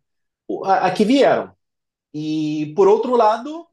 [0.65, 1.53] a, a que vieram.
[2.13, 3.67] E, por outro lado,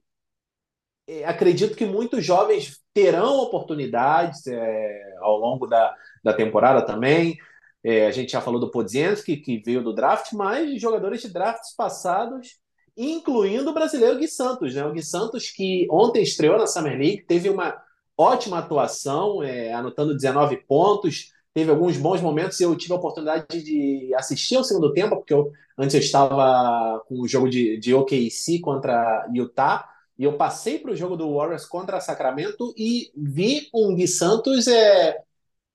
[1.26, 7.38] acredito que muitos jovens terão oportunidades é, ao longo da, da temporada também.
[7.84, 11.76] É, a gente já falou do Podziemski, que veio do draft, mas jogadores de drafts
[11.76, 12.58] passados
[12.98, 14.84] incluindo o brasileiro Gui Santos, né?
[14.84, 17.80] O Gui Santos que ontem estreou na Summer League, teve uma
[18.18, 22.60] ótima atuação, é, anotando 19 pontos, teve alguns bons momentos.
[22.60, 27.22] Eu tive a oportunidade de assistir ao segundo tempo, porque eu, antes eu estava com
[27.22, 31.66] o jogo de, de OKC contra Utah, e eu passei para o jogo do Warriors
[31.66, 35.16] contra Sacramento e vi um Gui Santos é,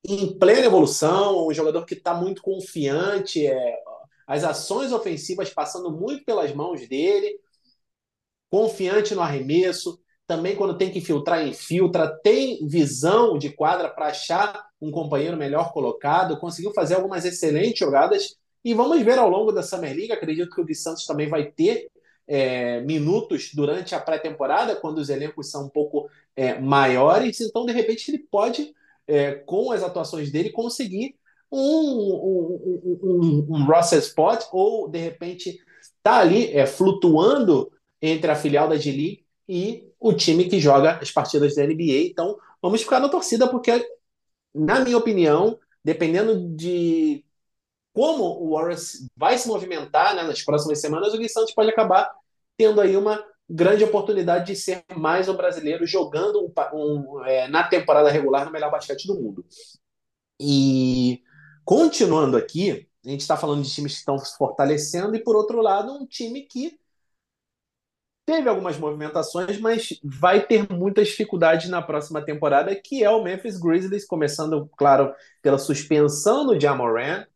[0.05, 3.79] em plena evolução, um jogador que está muito confiante, é,
[4.27, 7.39] as ações ofensivas passando muito pelas mãos dele,
[8.51, 14.67] confiante no arremesso, também quando tem que filtrar, infiltra, tem visão de quadra para achar
[14.81, 19.63] um companheiro melhor colocado, conseguiu fazer algumas excelentes jogadas e vamos ver ao longo da
[19.63, 21.89] Summer League, acredito que o Gui Santos também vai ter
[22.35, 27.73] é, minutos durante a pré-temporada, quando os elencos são um pouco é, maiores, então de
[27.75, 28.75] repente ele pode,
[29.07, 31.15] é, com as atuações dele, conseguir
[31.51, 35.61] um, um, um, um, roster spot ou de repente
[36.03, 41.11] tá ali é, flutuando entre a filial da G-League e o time que joga as
[41.11, 42.09] partidas da NBA.
[42.09, 43.87] Então, vamos ficar na torcida, porque,
[44.55, 47.23] na minha opinião, dependendo de
[47.93, 52.11] como o Warriors vai se movimentar né, nas próximas semanas, o Gui Santos pode acabar
[52.63, 53.21] tendo aí uma
[53.51, 58.53] grande oportunidade de ser mais um brasileiro jogando um, um, é, na temporada regular no
[58.53, 59.45] melhor basquete do mundo.
[60.41, 61.21] E
[61.65, 65.61] continuando aqui, a gente está falando de times que estão se fortalecendo, e por outro
[65.61, 66.79] lado, um time que
[68.25, 73.59] teve algumas movimentações, mas vai ter muitas dificuldades na próxima temporada, que é o Memphis
[73.59, 77.27] Grizzlies, começando, claro, pela suspensão do Jamoran,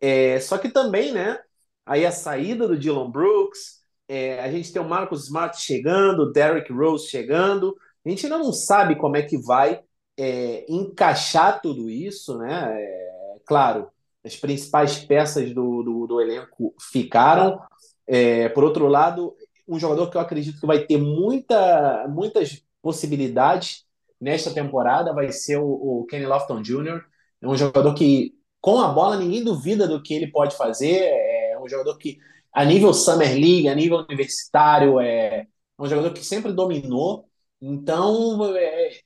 [0.00, 1.38] é, só que também, né,
[1.84, 3.77] aí a saída do Dylan Brooks,
[4.08, 8.38] é, a gente tem o Marcus Smart chegando, o Derrick Rose chegando, a gente ainda
[8.38, 9.80] não sabe como é que vai
[10.16, 13.88] é, encaixar tudo isso, né, é, claro,
[14.24, 17.60] as principais peças do, do, do elenco ficaram,
[18.06, 19.36] é, por outro lado,
[19.68, 23.84] um jogador que eu acredito que vai ter muita, muitas possibilidades
[24.20, 27.02] nesta temporada vai ser o, o Kenny Lofton Jr.
[27.40, 31.12] É um jogador que, com a bola, ninguém duvida do que ele pode fazer.
[31.58, 32.18] É um jogador que,
[32.52, 35.46] a nível Summer League, a nível universitário, é, é
[35.78, 37.28] um jogador que sempre dominou.
[37.60, 39.00] Então, é,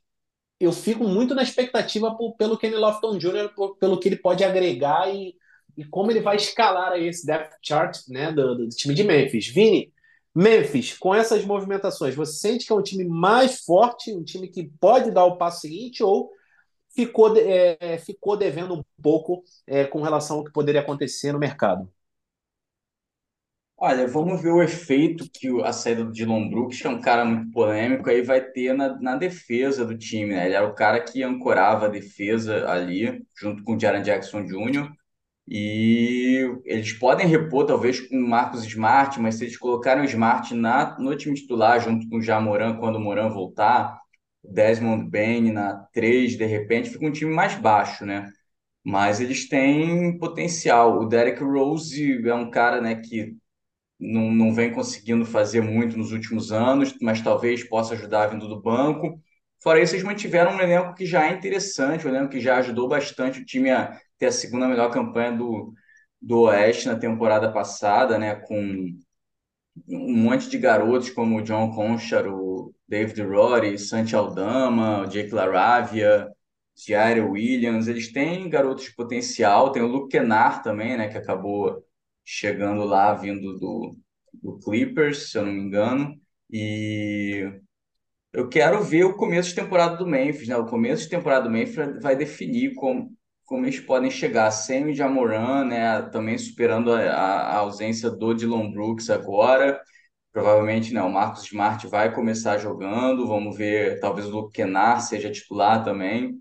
[0.60, 4.44] eu fico muito na expectativa por, pelo Kenny Lofton Jr., por, pelo que ele pode
[4.44, 5.34] agregar e,
[5.76, 9.48] e como ele vai escalar aí esse depth chart né, do, do time de Memphis.
[9.48, 9.92] Vini,
[10.34, 14.70] Memphis, com essas movimentações, você sente que é um time mais forte, um time que
[14.80, 16.30] pode dar o passo seguinte ou
[16.94, 21.90] ficou, é, ficou devendo um pouco é, com relação ao que poderia acontecer no mercado?
[23.84, 27.24] Olha, vamos ver o efeito que a saída do Dylan Brooks, que é um cara
[27.24, 30.46] muito polêmico, aí vai ter na, na defesa do time, né?
[30.46, 34.88] Ele era o cara que ancorava a defesa ali, junto com o Jaren Jackson Jr.,
[35.48, 40.54] e eles podem repor, talvez, com o Marcos Smart, mas se eles colocarem o Smart
[40.54, 44.00] na, no time titular, junto com o Jamoran, quando o Moran voltar,
[44.44, 48.30] Desmond Bain na 3, de repente, fica um time mais baixo, né?
[48.84, 51.00] Mas eles têm potencial.
[51.00, 53.36] O Derek Rose é um cara né, que
[54.02, 58.60] não, não vem conseguindo fazer muito nos últimos anos, mas talvez possa ajudar vindo do
[58.60, 59.20] banco.
[59.62, 62.88] Fora isso, eles mantiveram um elenco que já é interessante, um elenco que já ajudou
[62.88, 65.72] bastante o time a ter a segunda melhor campanha do,
[66.20, 68.88] do Oeste na temporada passada, né, com
[69.88, 75.32] um monte de garotos como o John Conchar, o David Rory, Santi Aldama, o Jake
[75.32, 76.28] Laravia,
[76.76, 81.84] Jair Williams, eles têm garotos de potencial, tem o Luke Kennard também, né, que acabou
[82.24, 83.96] chegando lá vindo do,
[84.32, 86.14] do Clippers, se eu não me engano,
[86.50, 87.50] e
[88.32, 90.56] eu quero ver o começo de temporada do Memphis, né?
[90.56, 93.10] O começo de temporada do Memphis vai definir como,
[93.44, 96.02] como eles podem chegar sem o Jamoran, né?
[96.10, 99.80] Também superando a, a ausência do Dylan Brooks agora.
[100.32, 103.26] Provavelmente, né, o Marcos Smart vai começar jogando.
[103.26, 106.38] Vamos ver, talvez o Kennard seja titular também.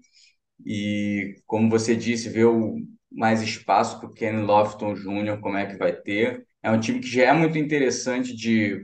[0.65, 2.77] E, como você disse, ver o,
[3.11, 6.45] mais espaço para o Ken Lofton Jr., como é que vai ter.
[6.63, 8.81] É um time que já é muito interessante de,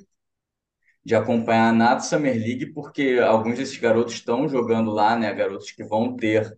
[1.06, 5.34] de acompanhar na Summer League, porque alguns desses garotos estão jogando lá, né?
[5.34, 6.58] Garotos que vão ter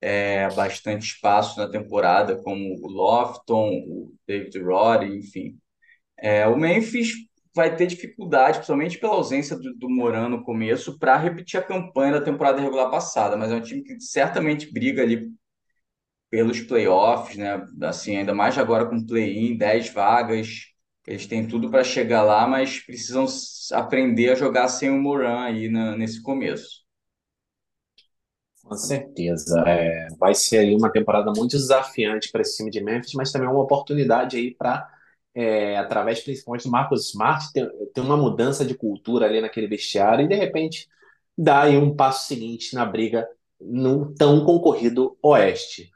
[0.00, 5.58] é, bastante espaço na temporada, como o Lofton, o David Roddy, enfim.
[6.16, 7.12] É, o Memphis
[7.54, 12.14] vai ter dificuldade, principalmente pela ausência do, do Moran no começo, para repetir a campanha
[12.14, 15.30] da temporada regular passada, mas é um time que certamente briga ali
[16.30, 17.66] pelos playoffs, né?
[17.82, 20.66] Assim, ainda mais agora com play-in, 10 vagas,
[21.06, 23.26] eles têm tudo para chegar lá, mas precisam
[23.72, 26.80] aprender a jogar sem o Moran aí na, nesse começo.
[28.62, 29.62] Com certeza.
[29.66, 33.48] É, vai ser aí uma temporada muito desafiante para esse time de Memphis, mas também
[33.48, 34.88] uma oportunidade aí para
[35.34, 40.24] é, através principalmente do Marcos Smart, tem, tem uma mudança de cultura ali naquele vestiário
[40.24, 40.88] e de repente
[41.38, 43.26] dá aí um passo seguinte na briga
[43.60, 45.89] no tão concorrido Oeste.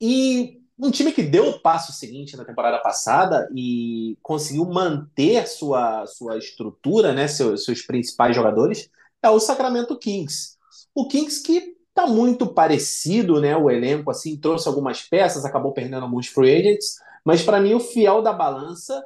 [0.00, 6.06] E um time que deu o passo seguinte na temporada passada e conseguiu manter sua,
[6.06, 8.90] sua estrutura, né, seus, seus principais jogadores,
[9.22, 10.56] é o Sacramento Kings.
[10.94, 16.02] O Kings que está muito parecido, né, o elenco assim, trouxe algumas peças, acabou perdendo
[16.02, 19.02] alguns free agents, mas para mim o fiel da balança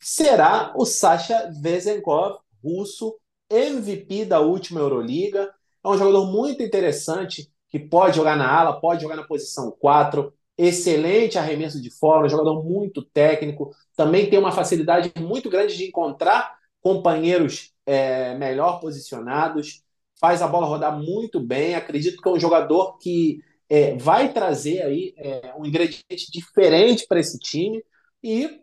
[0.00, 3.14] será o Sasha Vezenkov, russo,
[3.50, 5.52] MVP da última Euroliga.
[5.84, 10.32] É um jogador muito interessante que pode jogar na ala, pode jogar na posição 4,
[10.56, 16.56] excelente arremesso de fora, jogador muito técnico, também tem uma facilidade muito grande de encontrar
[16.80, 19.82] companheiros é, melhor posicionados,
[20.20, 21.74] faz a bola rodar muito bem.
[21.74, 27.20] Acredito que é um jogador que é, vai trazer aí é, um ingrediente diferente para
[27.20, 27.82] esse time.
[28.22, 28.60] E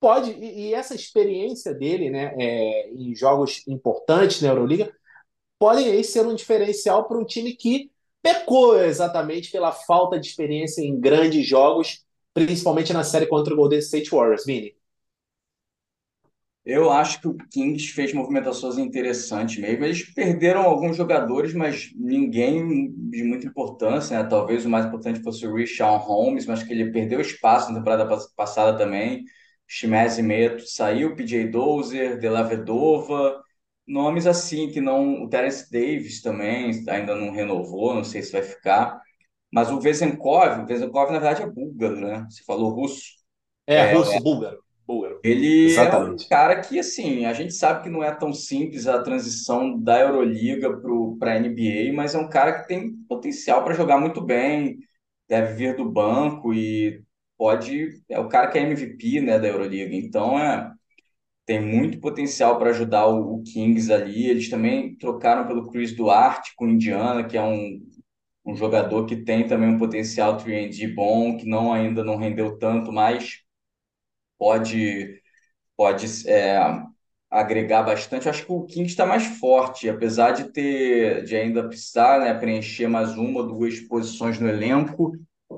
[0.00, 4.92] pode e, e, essa experiência dele, né, é, em jogos importantes na Euroliga,
[5.58, 7.90] podem aí ser um diferencial para um time que
[8.26, 13.78] pecou exatamente pela falta de experiência em grandes jogos, principalmente na série contra o Golden
[13.78, 14.74] State Warriors, Vini.
[16.64, 19.84] Eu acho que o Kings fez movimentações interessantes mesmo.
[19.84, 24.28] Eles perderam alguns jogadores, mas ninguém de muita importância, né?
[24.28, 28.18] Talvez o mais importante fosse o Richard Holmes, mas que ele perdeu espaço na temporada
[28.34, 29.24] passada também.
[29.68, 33.40] Shimezi Meto saiu, PJ Dozer, Delavedova,
[33.86, 35.22] nomes assim que não.
[35.24, 39.00] O Terence Davis também ainda não renovou, não sei se vai ficar.
[39.50, 42.26] Mas o Vezenkov, o Vezenkov na verdade é búlgaro, né?
[42.28, 43.02] Você falou russo.
[43.66, 44.58] É, é russo, é, búlgaro.
[44.86, 45.20] búlgaro.
[45.24, 46.22] Ele Exatamente.
[46.22, 49.78] é um cara que, assim, a gente sabe que não é tão simples a transição
[49.78, 50.70] da Euroliga
[51.18, 54.78] para a NBA, mas é um cara que tem potencial para jogar muito bem,
[55.28, 57.02] deve vir do banco e
[57.38, 58.02] pode.
[58.08, 59.94] É o cara que é MVP né, da Euroliga.
[59.94, 60.72] Então, é,
[61.46, 64.26] tem muito potencial para ajudar o, o, Kings ali.
[64.26, 67.80] Eles também trocaram pelo Chris Duarte com Indiana, que é um,
[68.44, 72.92] um jogador que tem também um potencial 3D bom, que não ainda não rendeu tanto,
[72.92, 73.42] mas
[74.38, 75.22] pode
[75.76, 76.58] pode é,
[77.30, 78.26] agregar bastante.
[78.26, 82.34] Eu acho que o Kings está mais forte, apesar de ter de ainda precisar né,
[82.34, 85.12] preencher mais uma ou duas posições no elenco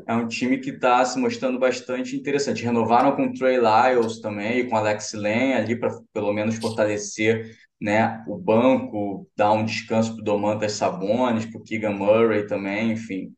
[0.09, 2.64] é um time que está se mostrando bastante interessante.
[2.64, 7.55] Renovaram com o Trey Lyles também, com o Alex Len ali para pelo menos fortalecer
[7.81, 12.92] né, o banco, dar um descanso para o Domantas Sabonis, para o Keegan Murray também,
[12.92, 13.35] enfim.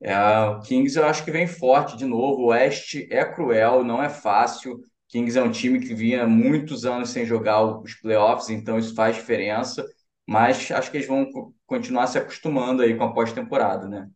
[0.00, 2.42] É, o Kings eu acho que vem forte de novo.
[2.42, 4.80] O Oeste é cruel, não é fácil.
[5.08, 9.16] Kings é um time que vinha muitos anos sem jogar os playoffs, então isso faz
[9.16, 9.84] diferença.
[10.26, 11.26] Mas acho que eles vão
[11.66, 14.08] continuar se acostumando aí com a pós-temporada, né?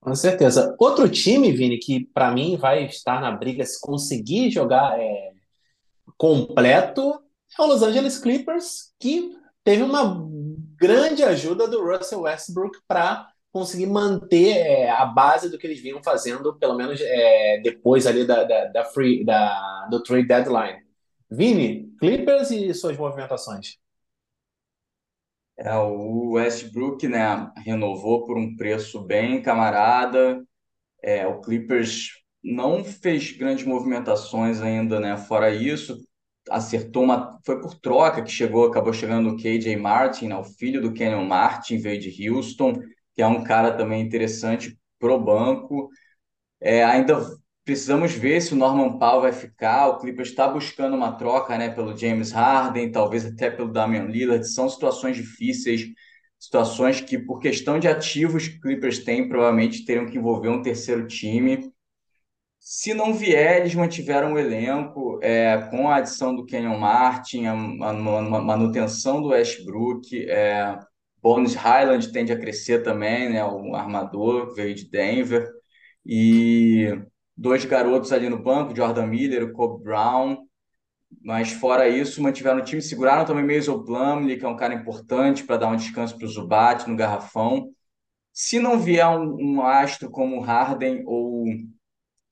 [0.00, 0.74] Com certeza.
[0.78, 5.32] Outro time, Vini, que para mim vai estar na briga se conseguir jogar é,
[6.16, 7.20] completo
[7.58, 10.26] é o Los Angeles Clippers, que teve uma
[10.76, 16.00] grande ajuda do Russell Westbrook para conseguir manter é, a base do que eles vinham
[16.02, 20.78] fazendo, pelo menos é, depois ali da, da, da, free, da, do trade deadline.
[21.28, 23.79] Vini, Clippers e suas movimentações.
[25.60, 30.42] É, o Westbrook, né, renovou por um preço bem camarada.
[31.02, 32.10] É, o Clippers
[32.42, 35.16] não fez grandes movimentações ainda, né?
[35.18, 35.98] Fora isso,
[36.50, 40.80] acertou uma, foi por troca que chegou, acabou chegando o KJ Martin, né, o filho
[40.82, 42.74] do Kenyon Martin, veio de Houston,
[43.14, 45.90] que é um cara também interessante pro banco.
[46.60, 47.18] É, ainda
[47.70, 49.86] Precisamos ver se o Norman Powell vai ficar.
[49.86, 54.44] O Clippers está buscando uma troca, né, pelo James Harden, talvez até pelo Damian Lillard.
[54.44, 55.86] São situações difíceis,
[56.36, 60.62] situações que, por questão de ativos que o Clippers tem, provavelmente teriam que envolver um
[60.62, 61.70] terceiro time.
[62.58, 67.52] Se não vier, eles mantiveram o elenco é, com a adição do Kenyon Martin, a,
[67.52, 70.28] a, a manutenção do Westbrook.
[70.28, 70.76] É,
[71.22, 75.48] Bones Highland tende a crescer também, né, o armador veio de Denver.
[76.04, 76.98] E
[77.40, 80.46] dois garotos ali no banco, Jordan Miller, o Kobe Brown,
[81.22, 85.44] mas fora isso, mantiveram o time, seguraram também Mason Plumlee, que é um cara importante
[85.44, 87.70] para dar um descanso para o Zubat no garrafão.
[88.30, 91.46] Se não vier um, um astro como Harden ou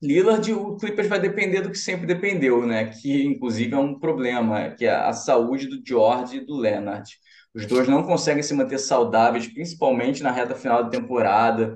[0.01, 2.85] Lillard, o Clippers vai depender do que sempre dependeu, né?
[2.85, 7.09] Que inclusive é um problema, que é a saúde do George e do Leonard.
[7.53, 11.75] Os dois não conseguem se manter saudáveis, principalmente na reta final da temporada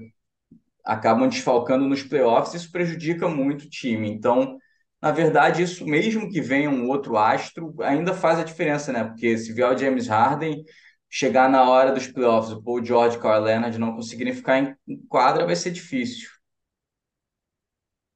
[0.84, 4.10] acabam desfalcando nos playoffs, isso prejudica muito o time.
[4.10, 4.58] Então,
[5.02, 9.04] na verdade, isso mesmo que venha um outro astro, ainda faz a diferença, né?
[9.04, 10.64] Porque se vier o James Harden,
[11.10, 15.46] chegar na hora dos playoffs, o Paul George Kawhi Leonard não conseguirem ficar em quadra,
[15.46, 16.30] vai ser difícil.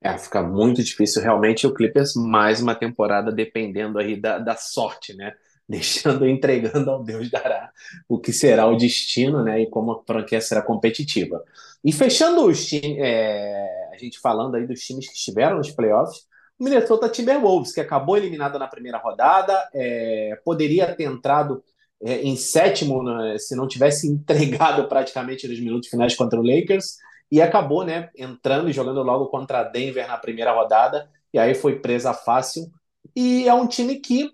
[0.01, 5.13] É, fica muito difícil realmente o Clippers mais uma temporada dependendo aí da, da sorte,
[5.15, 5.33] né?
[5.69, 7.71] Deixando, entregando ao Deus dará
[8.07, 9.61] o que será o destino, né?
[9.61, 11.43] E como a franquia será competitiva.
[11.83, 16.25] E fechando os times, é, a gente falando aí dos times que estiveram nos playoffs,
[16.59, 21.63] o Minnesota Timberwolves, que acabou eliminado na primeira rodada, é, poderia ter entrado
[22.01, 26.97] é, em sétimo né, se não tivesse entregado praticamente nos minutos finais contra o Lakers,
[27.31, 31.53] e acabou né, entrando e jogando logo contra a Denver na primeira rodada, e aí
[31.53, 32.71] foi presa fácil.
[33.15, 34.31] E é um time que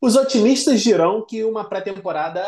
[0.00, 2.44] os otimistas dirão que uma pré-temporada,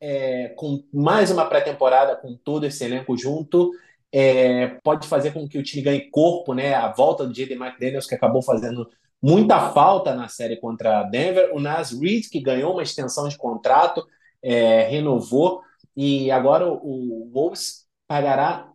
[0.00, 3.70] é, com mais uma pré-temporada com todo esse elenco junto,
[4.12, 6.74] é, pode fazer com que o time ganhe corpo, né?
[6.74, 7.54] A volta do J.D.
[7.54, 8.88] McDaniels, que acabou fazendo
[9.22, 11.50] muita falta na série contra a Denver.
[11.54, 14.06] O Nas Reed, que ganhou uma extensão de contrato,
[14.42, 15.62] é, renovou,
[15.96, 18.68] e agora o, o Wolves pagará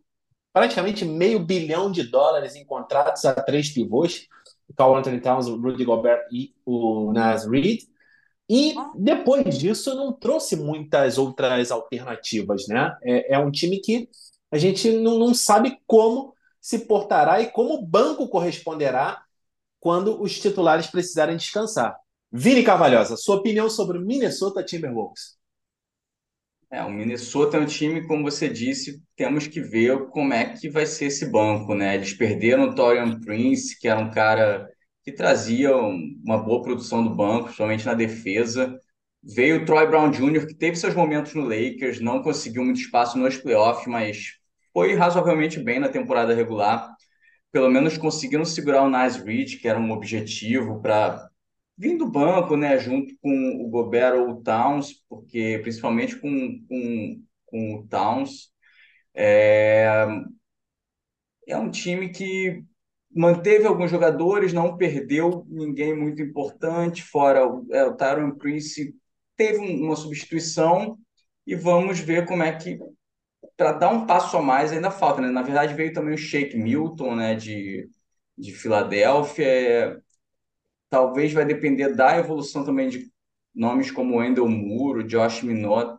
[0.53, 4.27] praticamente meio bilhão de dólares em contratos a três pivôs,
[4.75, 7.81] Carl Anthony Towns, o Rudy Gobert e o Nas Reed.
[8.49, 12.95] E depois disso não trouxe muitas outras alternativas, né?
[13.03, 14.09] É, é um time que
[14.51, 19.21] a gente não, não sabe como se portará e como o banco corresponderá
[19.79, 21.97] quando os titulares precisarem descansar.
[22.31, 25.36] Vini Carvalhosa, sua opinião sobre o Minnesota Timberwolves?
[26.69, 30.69] É, o Minnesota é um time, como você disse, temos que ver como é que
[30.69, 31.95] vai ser esse banco, né?
[31.95, 34.67] Eles perderam o Torian Prince, que era um cara
[35.03, 38.77] que trazia uma boa produção do banco, principalmente na defesa.
[39.23, 43.17] Veio o Troy Brown Jr., que teve seus momentos no Lakers, não conseguiu muito espaço
[43.17, 44.33] nos playoffs, mas
[44.73, 46.89] foi razoavelmente bem na temporada regular.
[47.51, 51.29] Pelo menos conseguiram segurar o Nice Reed, que era um objetivo para
[51.77, 57.23] vir do banco, né, junto com o Gobert ou o Towns, porque principalmente com, com,
[57.45, 58.51] com o Towns.
[59.13, 60.05] É,
[61.47, 62.63] é um time que
[63.15, 68.93] manteve alguns jogadores, não perdeu ninguém muito importante, fora o, é, o Tyron Prince
[69.35, 70.97] teve uma substituição
[71.45, 72.77] e vamos ver como é que
[73.55, 75.29] para dar um passo a mais ainda falta, né?
[75.29, 77.89] Na verdade veio também o Shake Milton, né, de,
[78.37, 80.01] de Filadélfia.
[80.89, 83.11] Talvez vai depender da evolução também de
[83.53, 85.97] nomes como Wendell Moore, Josh Minot.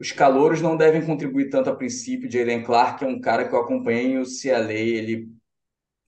[0.00, 2.30] Os calouros não devem contribuir tanto a princípio.
[2.30, 5.28] Jalen Clark é um cara que eu acompanhei o CLA, ele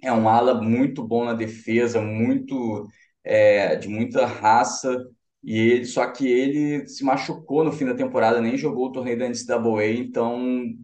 [0.02, 2.86] é um ala muito bom na defesa, muito
[3.24, 4.96] é, de muita raça.
[5.42, 9.18] E ele, só que ele se machucou no fim da temporada, nem jogou o torneio
[9.18, 10.40] da NCAA, então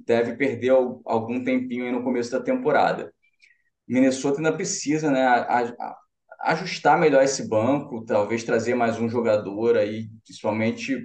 [0.06, 3.12] deve perder algum tempinho aí no começo da temporada.
[3.88, 5.24] Minnesota ainda precisa, né,
[6.40, 11.02] ajustar melhor esse banco, talvez trazer mais um jogador aí, principalmente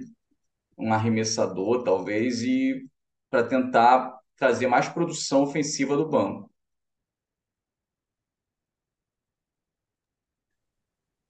[0.78, 2.86] um arremessador, talvez, e
[3.30, 6.50] para tentar trazer mais produção ofensiva do banco.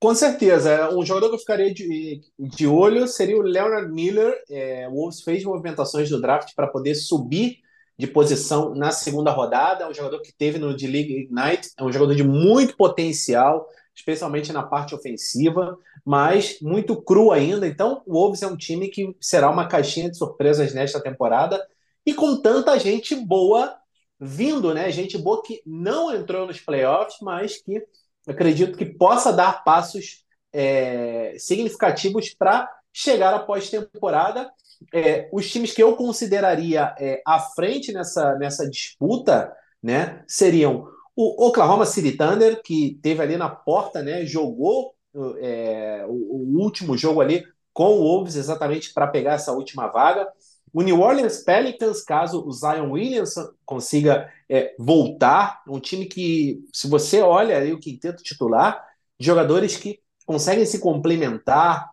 [0.05, 0.95] Com certeza.
[0.95, 4.35] Um jogador que eu ficaria de, de olho seria o Leonard Miller.
[4.51, 7.57] É, o Wolves fez movimentações do draft para poder subir
[7.99, 9.85] de posição na segunda rodada.
[9.85, 11.71] É um jogador que teve no D-League Ignite.
[11.79, 17.67] É um jogador de muito potencial, especialmente na parte ofensiva, mas muito cru ainda.
[17.67, 21.65] Então, o Wolves é um time que será uma caixinha de surpresas nesta temporada.
[22.05, 23.77] E com tanta gente boa
[24.21, 24.91] vindo, né?
[24.91, 27.83] Gente boa que não entrou nos playoffs, mas que
[28.27, 34.51] acredito que possa dar passos é, significativos para chegar à pós-temporada.
[34.93, 41.47] É, os times que eu consideraria é, à frente nessa, nessa disputa né, seriam o
[41.47, 44.95] Oklahoma City Thunder, que teve ali na porta, né, jogou
[45.41, 50.29] é, o, o, último jogo ali com o Wolves exatamente para pegar essa última vaga.
[50.73, 56.89] O New Orleans Pelicans, caso o Zion Williamson consiga é, voltar, um time que, se
[56.89, 58.85] você olha aí o quinteto titular,
[59.21, 61.91] jogadores que conseguem se complementar,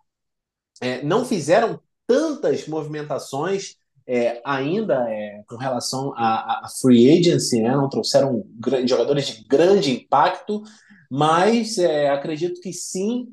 [0.80, 3.76] é, não fizeram tantas movimentações
[4.14, 7.74] é, ainda é, com relação à, free agency, né?
[7.74, 8.44] não trouxeram
[8.86, 10.62] jogadores de grande impacto,
[11.10, 13.28] mas é, acredito que sim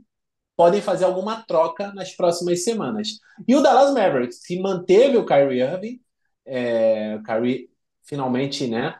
[0.55, 3.19] podem fazer alguma troca nas próximas semanas.
[3.45, 5.99] E o Dallas Mavericks, que manteve o Kyrie Irving,
[6.45, 7.69] é, o Kyrie
[8.03, 8.97] finalmente né,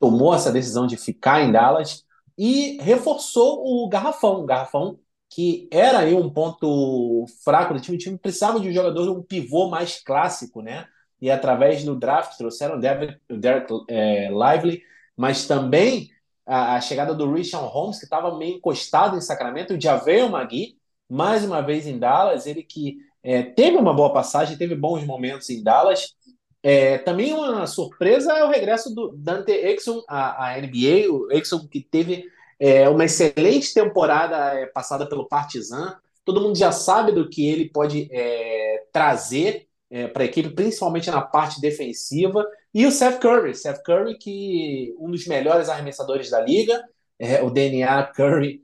[0.00, 2.04] tomou essa decisão de ficar em Dallas
[2.36, 4.98] e reforçou o garrafão, o garrafão
[5.30, 9.22] que era aí um ponto fraco do time, o time precisava de um jogador, um
[9.22, 10.88] pivô mais clássico, né?
[11.24, 14.82] E através do draft trouxeram o Derek, é, Lively,
[15.16, 16.10] mas também
[16.44, 20.76] a, a, chegada do Richard Holmes, que estava meio encostado em Sacramento, o Magui,
[21.08, 25.48] mais uma vez em Dallas, ele que é, teve uma boa passagem, teve bons momentos
[25.48, 26.14] em Dallas,
[26.62, 31.66] É, também uma surpresa é o regresso do Dante Exum à, à NBA, o Exum
[31.66, 32.26] que teve
[32.60, 35.96] é, uma excelente temporada é, passada pelo Partizan.
[36.22, 41.08] Todo mundo já sabe do que ele pode é, trazer é, para a equipe, principalmente
[41.10, 42.44] na parte defensiva.
[42.72, 46.82] E o Seth Curry, Seth Curry que um dos melhores arremessadores da liga,
[47.18, 48.60] é, o DNA Curry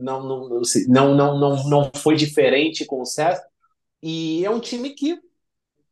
[0.00, 0.48] não, não,
[0.88, 3.40] não, não, não, não foi diferente com o Seth.
[4.02, 5.16] E é um time que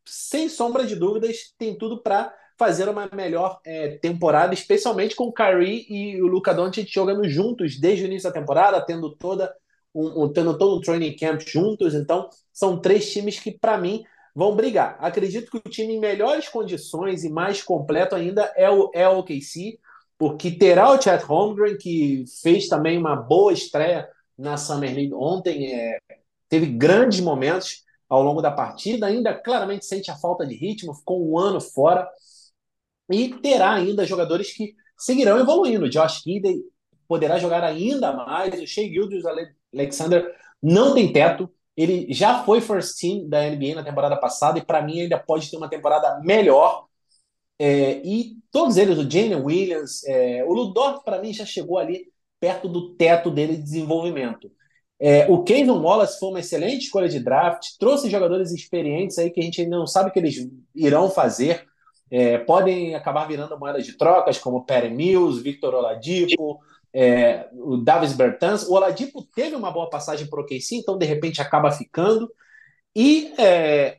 [0.04, 5.32] sem sombra de dúvidas, tem tudo para fazer uma melhor é, temporada, especialmente com o
[5.32, 9.54] Kyrie e o Luca Doncic jogando juntos desde o início da temporada, tendo toda
[9.94, 11.94] um, um, tendo todo um training camp juntos.
[11.94, 14.02] Então, são três times que, para mim,
[14.40, 14.96] vão brigar.
[15.00, 19.18] Acredito que o time em melhores condições e mais completo ainda é o, é o
[19.18, 19.78] OKC,
[20.16, 25.74] porque terá o Chet Holmgren, que fez também uma boa estreia na Summer League ontem,
[25.74, 25.98] é,
[26.48, 31.30] teve grandes momentos ao longo da partida, ainda claramente sente a falta de ritmo, ficou
[31.30, 32.08] um ano fora
[33.10, 35.90] e terá ainda jogadores que seguirão evoluindo.
[35.90, 36.62] Josh Kidey
[37.06, 39.22] poderá jogar ainda mais, o Shea Gildas
[39.74, 44.64] Alexander não tem teto, ele já foi first team da NBA na temporada passada e
[44.64, 46.86] para mim ainda pode ter uma temporada melhor.
[47.58, 52.06] É, e todos eles, o Jane Williams, é, o Ludor para mim já chegou ali
[52.40, 54.50] perto do teto dele de desenvolvimento.
[54.98, 59.40] É, o Kevin Wallace foi uma excelente escolha de draft, trouxe jogadores experientes aí que
[59.40, 61.66] a gente ainda não sabe o que eles irão fazer.
[62.10, 66.58] É, podem acabar virando moedas de trocas, como Perry Mills, Victor Oladipo,
[66.92, 68.64] é, o Davis Bertans.
[68.64, 72.30] O Oladipo teve uma boa passagem para o KC, então de repente acaba ficando.
[72.94, 73.98] E é,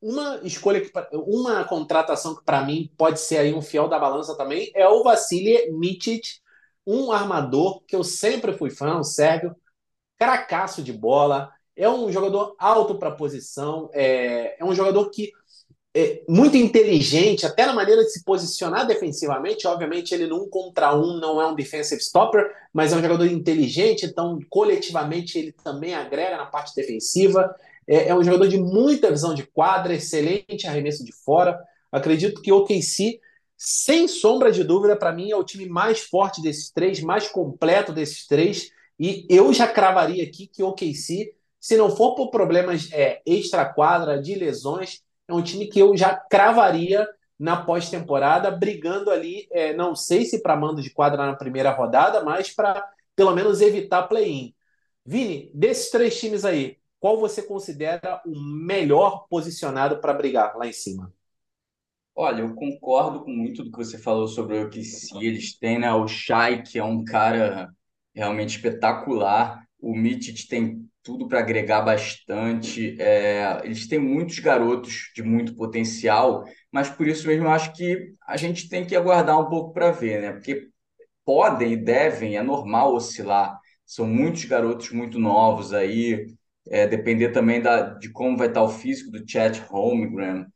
[0.00, 4.36] uma escolha, que, uma contratação que para mim pode ser aí um fiel da balança
[4.36, 6.40] também é o Vasilij Micic,
[6.86, 9.56] um armador que eu sempre fui fã, o Sérgio,
[10.18, 15.32] cracaço de bola, é um jogador alto para posição, é, é um jogador que
[16.28, 19.66] muito inteligente, até na maneira de se posicionar defensivamente.
[19.66, 24.04] Obviamente, ele num contra um não é um defensive stopper, mas é um jogador inteligente,
[24.04, 27.54] então coletivamente ele também agrega na parte defensiva.
[27.86, 31.58] É, é um jogador de muita visão de quadra, excelente arremesso de fora.
[31.92, 33.20] Acredito que o OKC,
[33.56, 37.92] sem sombra de dúvida, para mim é o time mais forte desses três, mais completo
[37.92, 38.68] desses três.
[38.98, 44.20] E eu já cravaria aqui que o OKC, se não for por problemas é, extra-quadra,
[44.20, 47.06] de lesões, é um time que eu já cravaria
[47.38, 52.22] na pós-temporada, brigando ali, é, não sei se para mando de quadra na primeira rodada,
[52.22, 54.54] mas para pelo menos evitar play-in.
[55.04, 60.72] Vini, desses três times aí, qual você considera o melhor posicionado para brigar lá em
[60.72, 61.12] cima?
[62.14, 65.18] Olha, eu concordo com muito do que você falou sobre o OKC.
[65.20, 67.74] Eles têm né, o Shai, que é um cara
[68.14, 69.66] realmente espetacular.
[69.80, 73.00] O Mitic tem tudo para agregar bastante.
[73.00, 78.36] É, eles têm muitos garotos de muito potencial, mas por isso mesmo acho que a
[78.36, 80.32] gente tem que aguardar um pouco para ver, né?
[80.32, 80.68] Porque
[81.24, 83.58] podem e devem, é normal oscilar.
[83.86, 86.26] São muitos garotos muito novos aí,
[86.68, 90.46] é, depender também da, de como vai estar o físico do Chet Holmgren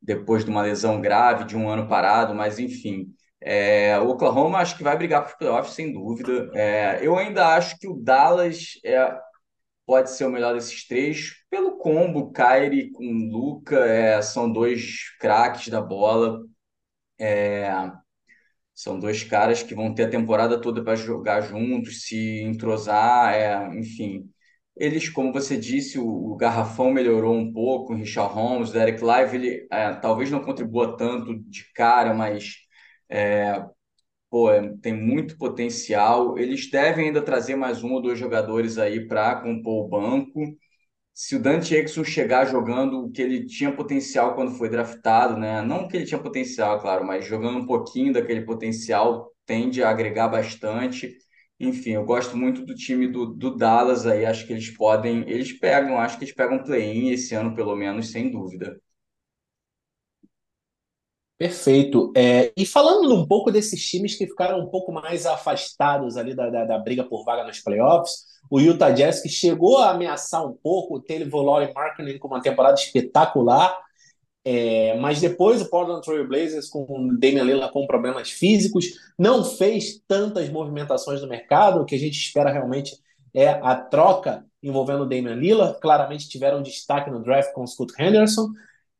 [0.00, 3.08] depois de uma lesão grave, de um ano parado, mas enfim.
[3.40, 6.50] É, o Oklahoma acho que vai brigar para os playoffs, sem dúvida.
[6.54, 8.96] É, eu ainda acho que o Dallas é,
[9.86, 15.68] pode ser o melhor desses três, pelo combo, Kyrie com Luca, é, são dois craques
[15.68, 16.40] da bola.
[17.18, 17.70] É,
[18.74, 23.78] são dois caras que vão ter a temporada toda para jogar juntos, se entrosar, é,
[23.78, 24.30] enfim.
[24.76, 29.02] Eles, como você disse, o, o, garrafão melhorou um pouco, o Richard Holmes, o Derek
[29.02, 32.56] Live, ele é, talvez não contribua tanto de cara, mas
[33.08, 33.64] é,
[34.30, 36.38] pô, é, tem muito potencial.
[36.38, 40.40] Eles devem ainda trazer mais um ou dois jogadores aí para compor o banco.
[41.14, 45.62] Se o Dante Exum chegar jogando o que ele tinha potencial quando foi draftado, né?
[45.62, 50.28] Não que ele tinha potencial, claro, mas jogando um pouquinho daquele potencial, tende a agregar
[50.28, 51.16] bastante.
[51.58, 54.26] Enfim, eu gosto muito do time do, do Dallas aí.
[54.26, 55.22] Acho que eles podem.
[55.28, 58.78] Eles pegam, acho que eles pegam play-in esse ano, pelo menos, sem dúvida.
[61.38, 62.12] Perfeito.
[62.16, 66.48] É, e falando um pouco desses times que ficaram um pouco mais afastados ali da,
[66.48, 70.54] da, da, briga por vaga nos playoffs, o Utah Jazz que chegou a ameaçar um
[70.54, 73.78] pouco, teve o Laurie Markkinen com uma temporada espetacular,
[74.42, 78.86] é, mas depois o Portland Trail Blazers com o Damian Lillard com problemas físicos
[79.18, 82.96] não fez tantas movimentações no mercado, o que a gente espera realmente
[83.34, 87.92] é a troca envolvendo o Damian Lillard, claramente tiveram destaque no draft com o Scott
[87.98, 88.48] Henderson,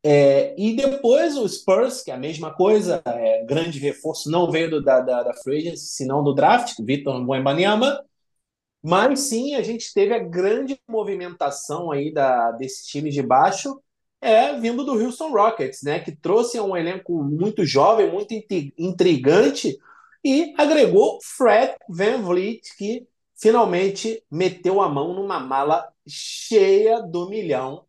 [0.09, 4.71] é, e depois o Spurs, que é a mesma coisa, é, grande reforço, não veio
[4.71, 8.05] do, da, da, da Free senão do draft, Vitor Mbanyama,
[8.81, 13.81] mas sim a gente teve a grande movimentação aí da, desses times de baixo,
[14.21, 15.99] é vindo do Houston Rockets, né?
[15.99, 18.33] Que trouxe um elenco muito jovem, muito
[18.79, 19.77] intrigante
[20.25, 27.86] e agregou Fred Van Vliet, que finalmente meteu a mão numa mala cheia do milhão.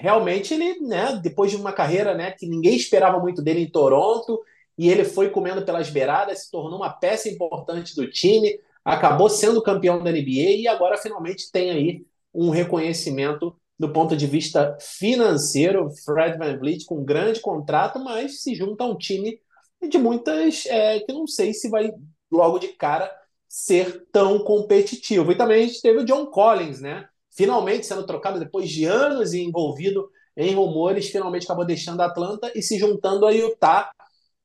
[0.00, 4.42] Realmente ele, né, depois de uma carreira, né, que ninguém esperava muito dele em Toronto,
[4.78, 9.62] e ele foi comendo pelas beiradas, se tornou uma peça importante do time, acabou sendo
[9.62, 15.90] campeão da NBA e agora finalmente tem aí um reconhecimento do ponto de vista financeiro.
[16.02, 19.38] Fred Van Vliet com um grande contrato, mas se junta a um time
[19.86, 21.92] de muitas é, que não sei se vai
[22.32, 23.14] logo de cara
[23.46, 25.30] ser tão competitivo.
[25.30, 27.06] E também a gente teve o John Collins, né?
[27.30, 32.50] Finalmente sendo trocado depois de anos e envolvido em rumores, finalmente acabou deixando a Atlanta
[32.54, 33.90] e se juntando a Utah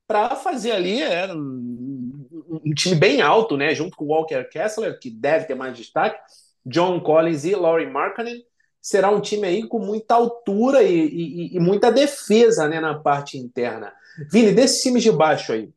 [0.07, 3.73] para fazer ali é, um, time bem alto, né?
[3.73, 6.19] Junto com Walker Kessler, que deve ter mais destaque,
[6.65, 8.43] John Collins e Laurie Markkanen.
[8.81, 13.35] Será um time aí com muita altura e, e, e muita defesa né, na parte
[13.37, 13.91] interna.
[14.31, 15.69] Vini, desses times de baixo aí,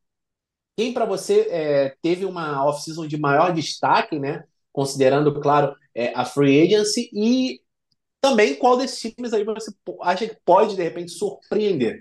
[0.77, 4.45] quem para você é, teve uma off-season de maior destaque, né?
[4.71, 7.61] Considerando, claro, é, a free agency e
[8.21, 9.73] também qual desses times aí você
[10.03, 11.99] acha que pode de repente surpreender?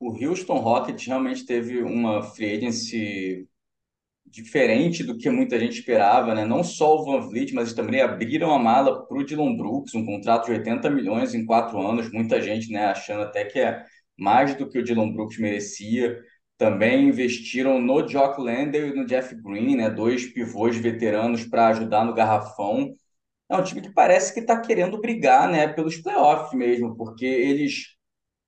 [0.00, 3.48] O Houston Rockets realmente teve uma free agency
[4.26, 6.44] diferente do que muita gente esperava, né?
[6.44, 10.04] Não só o Van Vliet, mas também abriram a mala para o Dylan Brooks, um
[10.04, 12.10] contrato de 80 milhões em quatro anos.
[12.10, 13.84] Muita gente, né, achando até que é
[14.16, 16.18] mais do que o Dylan Brooks merecia.
[16.62, 19.90] Também investiram no Jock Landale e no Jeff Green, né?
[19.90, 22.94] dois pivôs veteranos para ajudar no garrafão.
[23.50, 25.66] É um time que parece que está querendo brigar né?
[25.66, 27.96] pelos playoffs mesmo, porque eles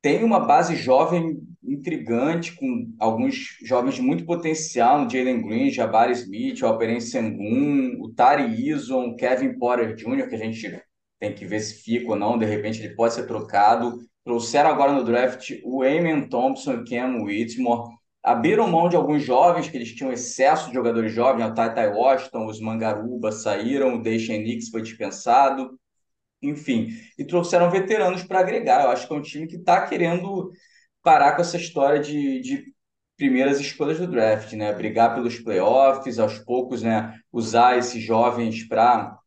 [0.01, 6.13] têm uma base jovem intrigante, com alguns jovens de muito potencial, no Jalen Green, Jabari
[6.13, 10.81] Smith, o Alperen Sengun, o Tari Eason, Kevin Porter Jr., que a gente
[11.19, 13.99] tem que ver se fica ou não, de repente ele pode ser trocado.
[14.23, 19.69] Trouxeram agora no draft o Eamon Thompson e Cam Whitmore abriram mão de alguns jovens,
[19.69, 24.43] que eles tinham excesso de jogadores jovens, o Taitai Washington, os Mangaruba saíram, o Deixen
[24.43, 25.79] Nix foi dispensado,
[26.43, 28.85] enfim, e trouxeram veteranos para agregar.
[28.85, 30.51] Eu acho que é um time que está querendo
[31.03, 32.75] parar com essa história de, de
[33.17, 34.73] primeiras escolhas do draft, né?
[34.73, 37.19] Brigar pelos playoffs, aos poucos, né?
[37.33, 39.19] Usar esses jovens para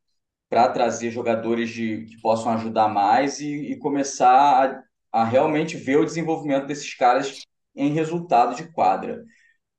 [0.50, 4.82] para trazer jogadores de, que possam ajudar mais e, e começar
[5.12, 7.46] a, a realmente ver o desenvolvimento desses caras
[7.78, 9.24] em resultado de quadra.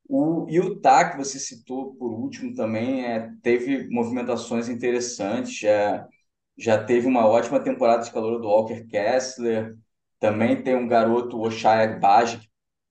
[0.09, 6.07] O Utah, que você citou por último também, é, teve movimentações interessantes, é,
[6.57, 9.76] já teve uma ótima temporada de calor do Walker Kessler,
[10.18, 12.49] também tem um garoto, Oshai Agbaji, que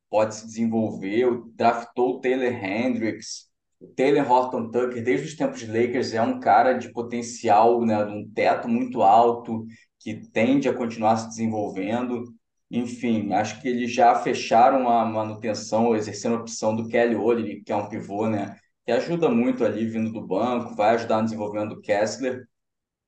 [0.10, 3.48] pode se desenvolver, draftou o Taylor Hendricks,
[3.80, 8.04] o Taylor Horton Tucker, desde os tempos de Lakers, é um cara de potencial, né,
[8.06, 9.66] de um teto muito alto,
[10.00, 12.24] que tende a continuar se desenvolvendo.
[12.70, 17.72] Enfim, acho que eles já fecharam a manutenção, exercendo a opção do Kelly Olynyk, que
[17.72, 18.58] é um pivô, né?
[18.86, 22.46] Que ajuda muito ali vindo do banco, vai ajudar no desenvolvimento do Kessler.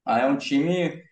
[0.06, 1.04] Ah, é um time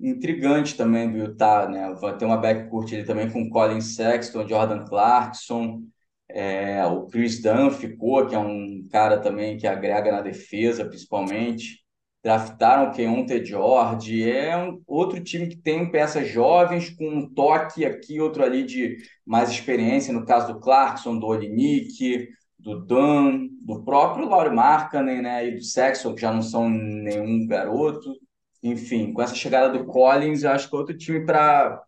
[0.00, 1.94] intrigante também do Utah, né?
[1.94, 5.82] Vai ter uma backcourt ali também com Colin Sexton, Jordan Clarkson,
[6.28, 11.84] é, o Chris Dunn ficou, que é um cara também que agrega na defesa, principalmente
[12.22, 17.84] draftaram o Keontae George, é um outro time que tem peças jovens com um toque
[17.84, 23.84] aqui, outro ali de mais experiência, no caso do Clarkson, do Olinick, do Dan, do
[23.84, 28.14] próprio Laurie Markkanen, né, e do Sexton, que já não são nenhum garoto.
[28.62, 31.82] Enfim, com essa chegada do Collins, eu acho que é outro time para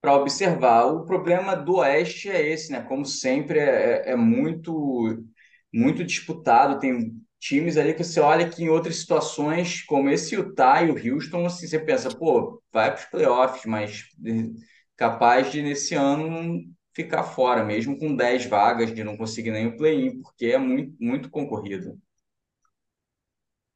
[0.00, 0.86] para observar.
[0.86, 2.82] O problema do Oeste é esse, né?
[2.82, 5.24] Como sempre, é, é muito
[5.72, 7.12] muito disputado, tem
[7.42, 11.44] times ali que você olha que em outras situações, como esse Utah e o Houston,
[11.44, 14.50] assim, você pensa, pô, vai para os playoffs, mas eh,
[14.96, 16.62] capaz de nesse ano
[16.94, 20.94] ficar fora, mesmo com 10 vagas, de não conseguir nem o play-in, porque é muito,
[21.00, 21.98] muito concorrido.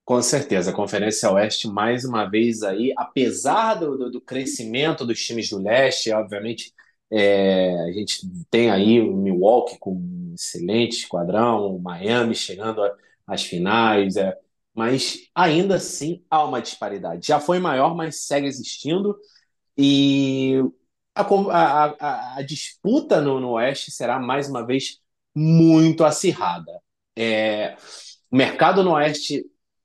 [0.05, 5.21] Com certeza, a Conferência Oeste, mais uma vez aí, apesar do, do, do crescimento dos
[5.21, 6.73] times do leste, obviamente,
[7.11, 12.95] é, a gente tem aí o Milwaukee com um excelente esquadrão, o Miami chegando a,
[13.27, 14.37] as finais, é,
[14.75, 17.27] mas ainda assim há uma disparidade.
[17.27, 19.17] Já foi maior, mas segue existindo,
[19.77, 20.63] e
[21.15, 25.01] a, a, a, disputa no, no, Oeste será mais uma vez
[25.35, 26.73] muito acirrada.
[27.17, 27.77] É,
[28.31, 29.45] o mercado no Oeste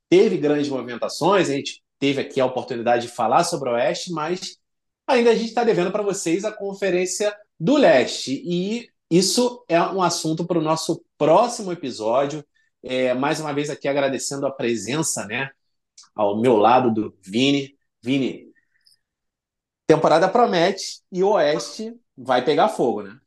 [0.10, 4.58] teve grandes movimentações, a gente teve aqui a oportunidade de falar sobre o Oeste, mas
[5.08, 8.42] ainda a gente está devendo para vocês a Conferência do Leste.
[8.46, 12.44] E isso é um assunto para o nosso próximo episódio.
[12.84, 15.50] É, mais uma vez aqui agradecendo a presença, né,
[16.16, 17.78] ao meu lado do Vini.
[18.04, 18.52] Vini,
[19.92, 23.20] Temporada promete e o Oeste vai pegar fogo, né?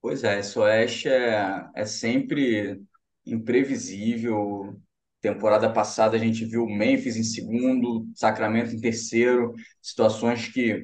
[0.00, 2.82] Pois é, esse Oeste é, é sempre
[3.26, 4.80] imprevisível.
[5.20, 10.82] Temporada passada a gente viu Memphis em segundo, Sacramento em terceiro, situações que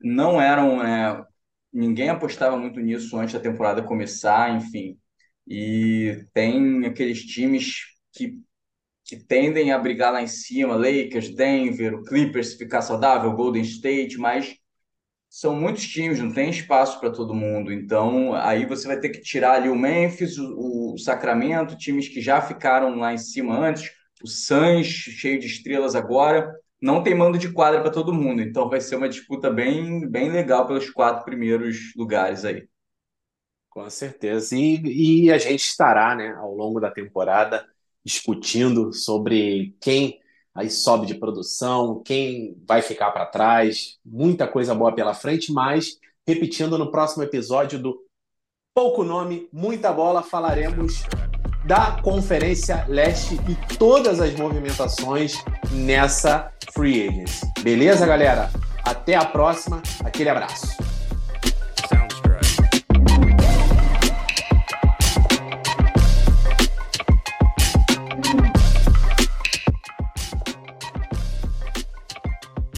[0.00, 0.82] não eram.
[0.84, 1.24] É,
[1.72, 4.98] ninguém apostava muito nisso antes da temporada começar, enfim.
[5.46, 7.82] E tem aqueles times
[8.12, 8.40] que,
[9.04, 14.18] que tendem a brigar lá em cima, Lakers, Denver, o Clippers ficar saudável, Golden State,
[14.18, 14.56] mas
[15.28, 17.72] são muitos times, não tem espaço para todo mundo.
[17.72, 22.20] Então, aí você vai ter que tirar ali o Memphis, o, o Sacramento, times que
[22.20, 23.90] já ficaram lá em cima antes,
[24.22, 26.50] o Suns, cheio de estrelas agora.
[26.80, 30.30] Não tem mando de quadra para todo mundo, então vai ser uma disputa bem, bem
[30.30, 32.66] legal pelos quatro primeiros lugares aí.
[33.76, 34.56] Com certeza.
[34.56, 37.62] E, e a gente estará, né, ao longo da temporada,
[38.02, 40.18] discutindo sobre quem
[40.54, 45.98] aí sobe de produção, quem vai ficar para trás, muita coisa boa pela frente, mas
[46.26, 48.02] repetindo no próximo episódio do
[48.74, 51.02] Pouco Nome, Muita Bola, falaremos
[51.66, 55.34] da Conferência Leste e todas as movimentações
[55.70, 57.42] nessa Free Agents.
[57.60, 58.50] Beleza, galera?
[58.82, 60.95] Até a próxima, aquele abraço.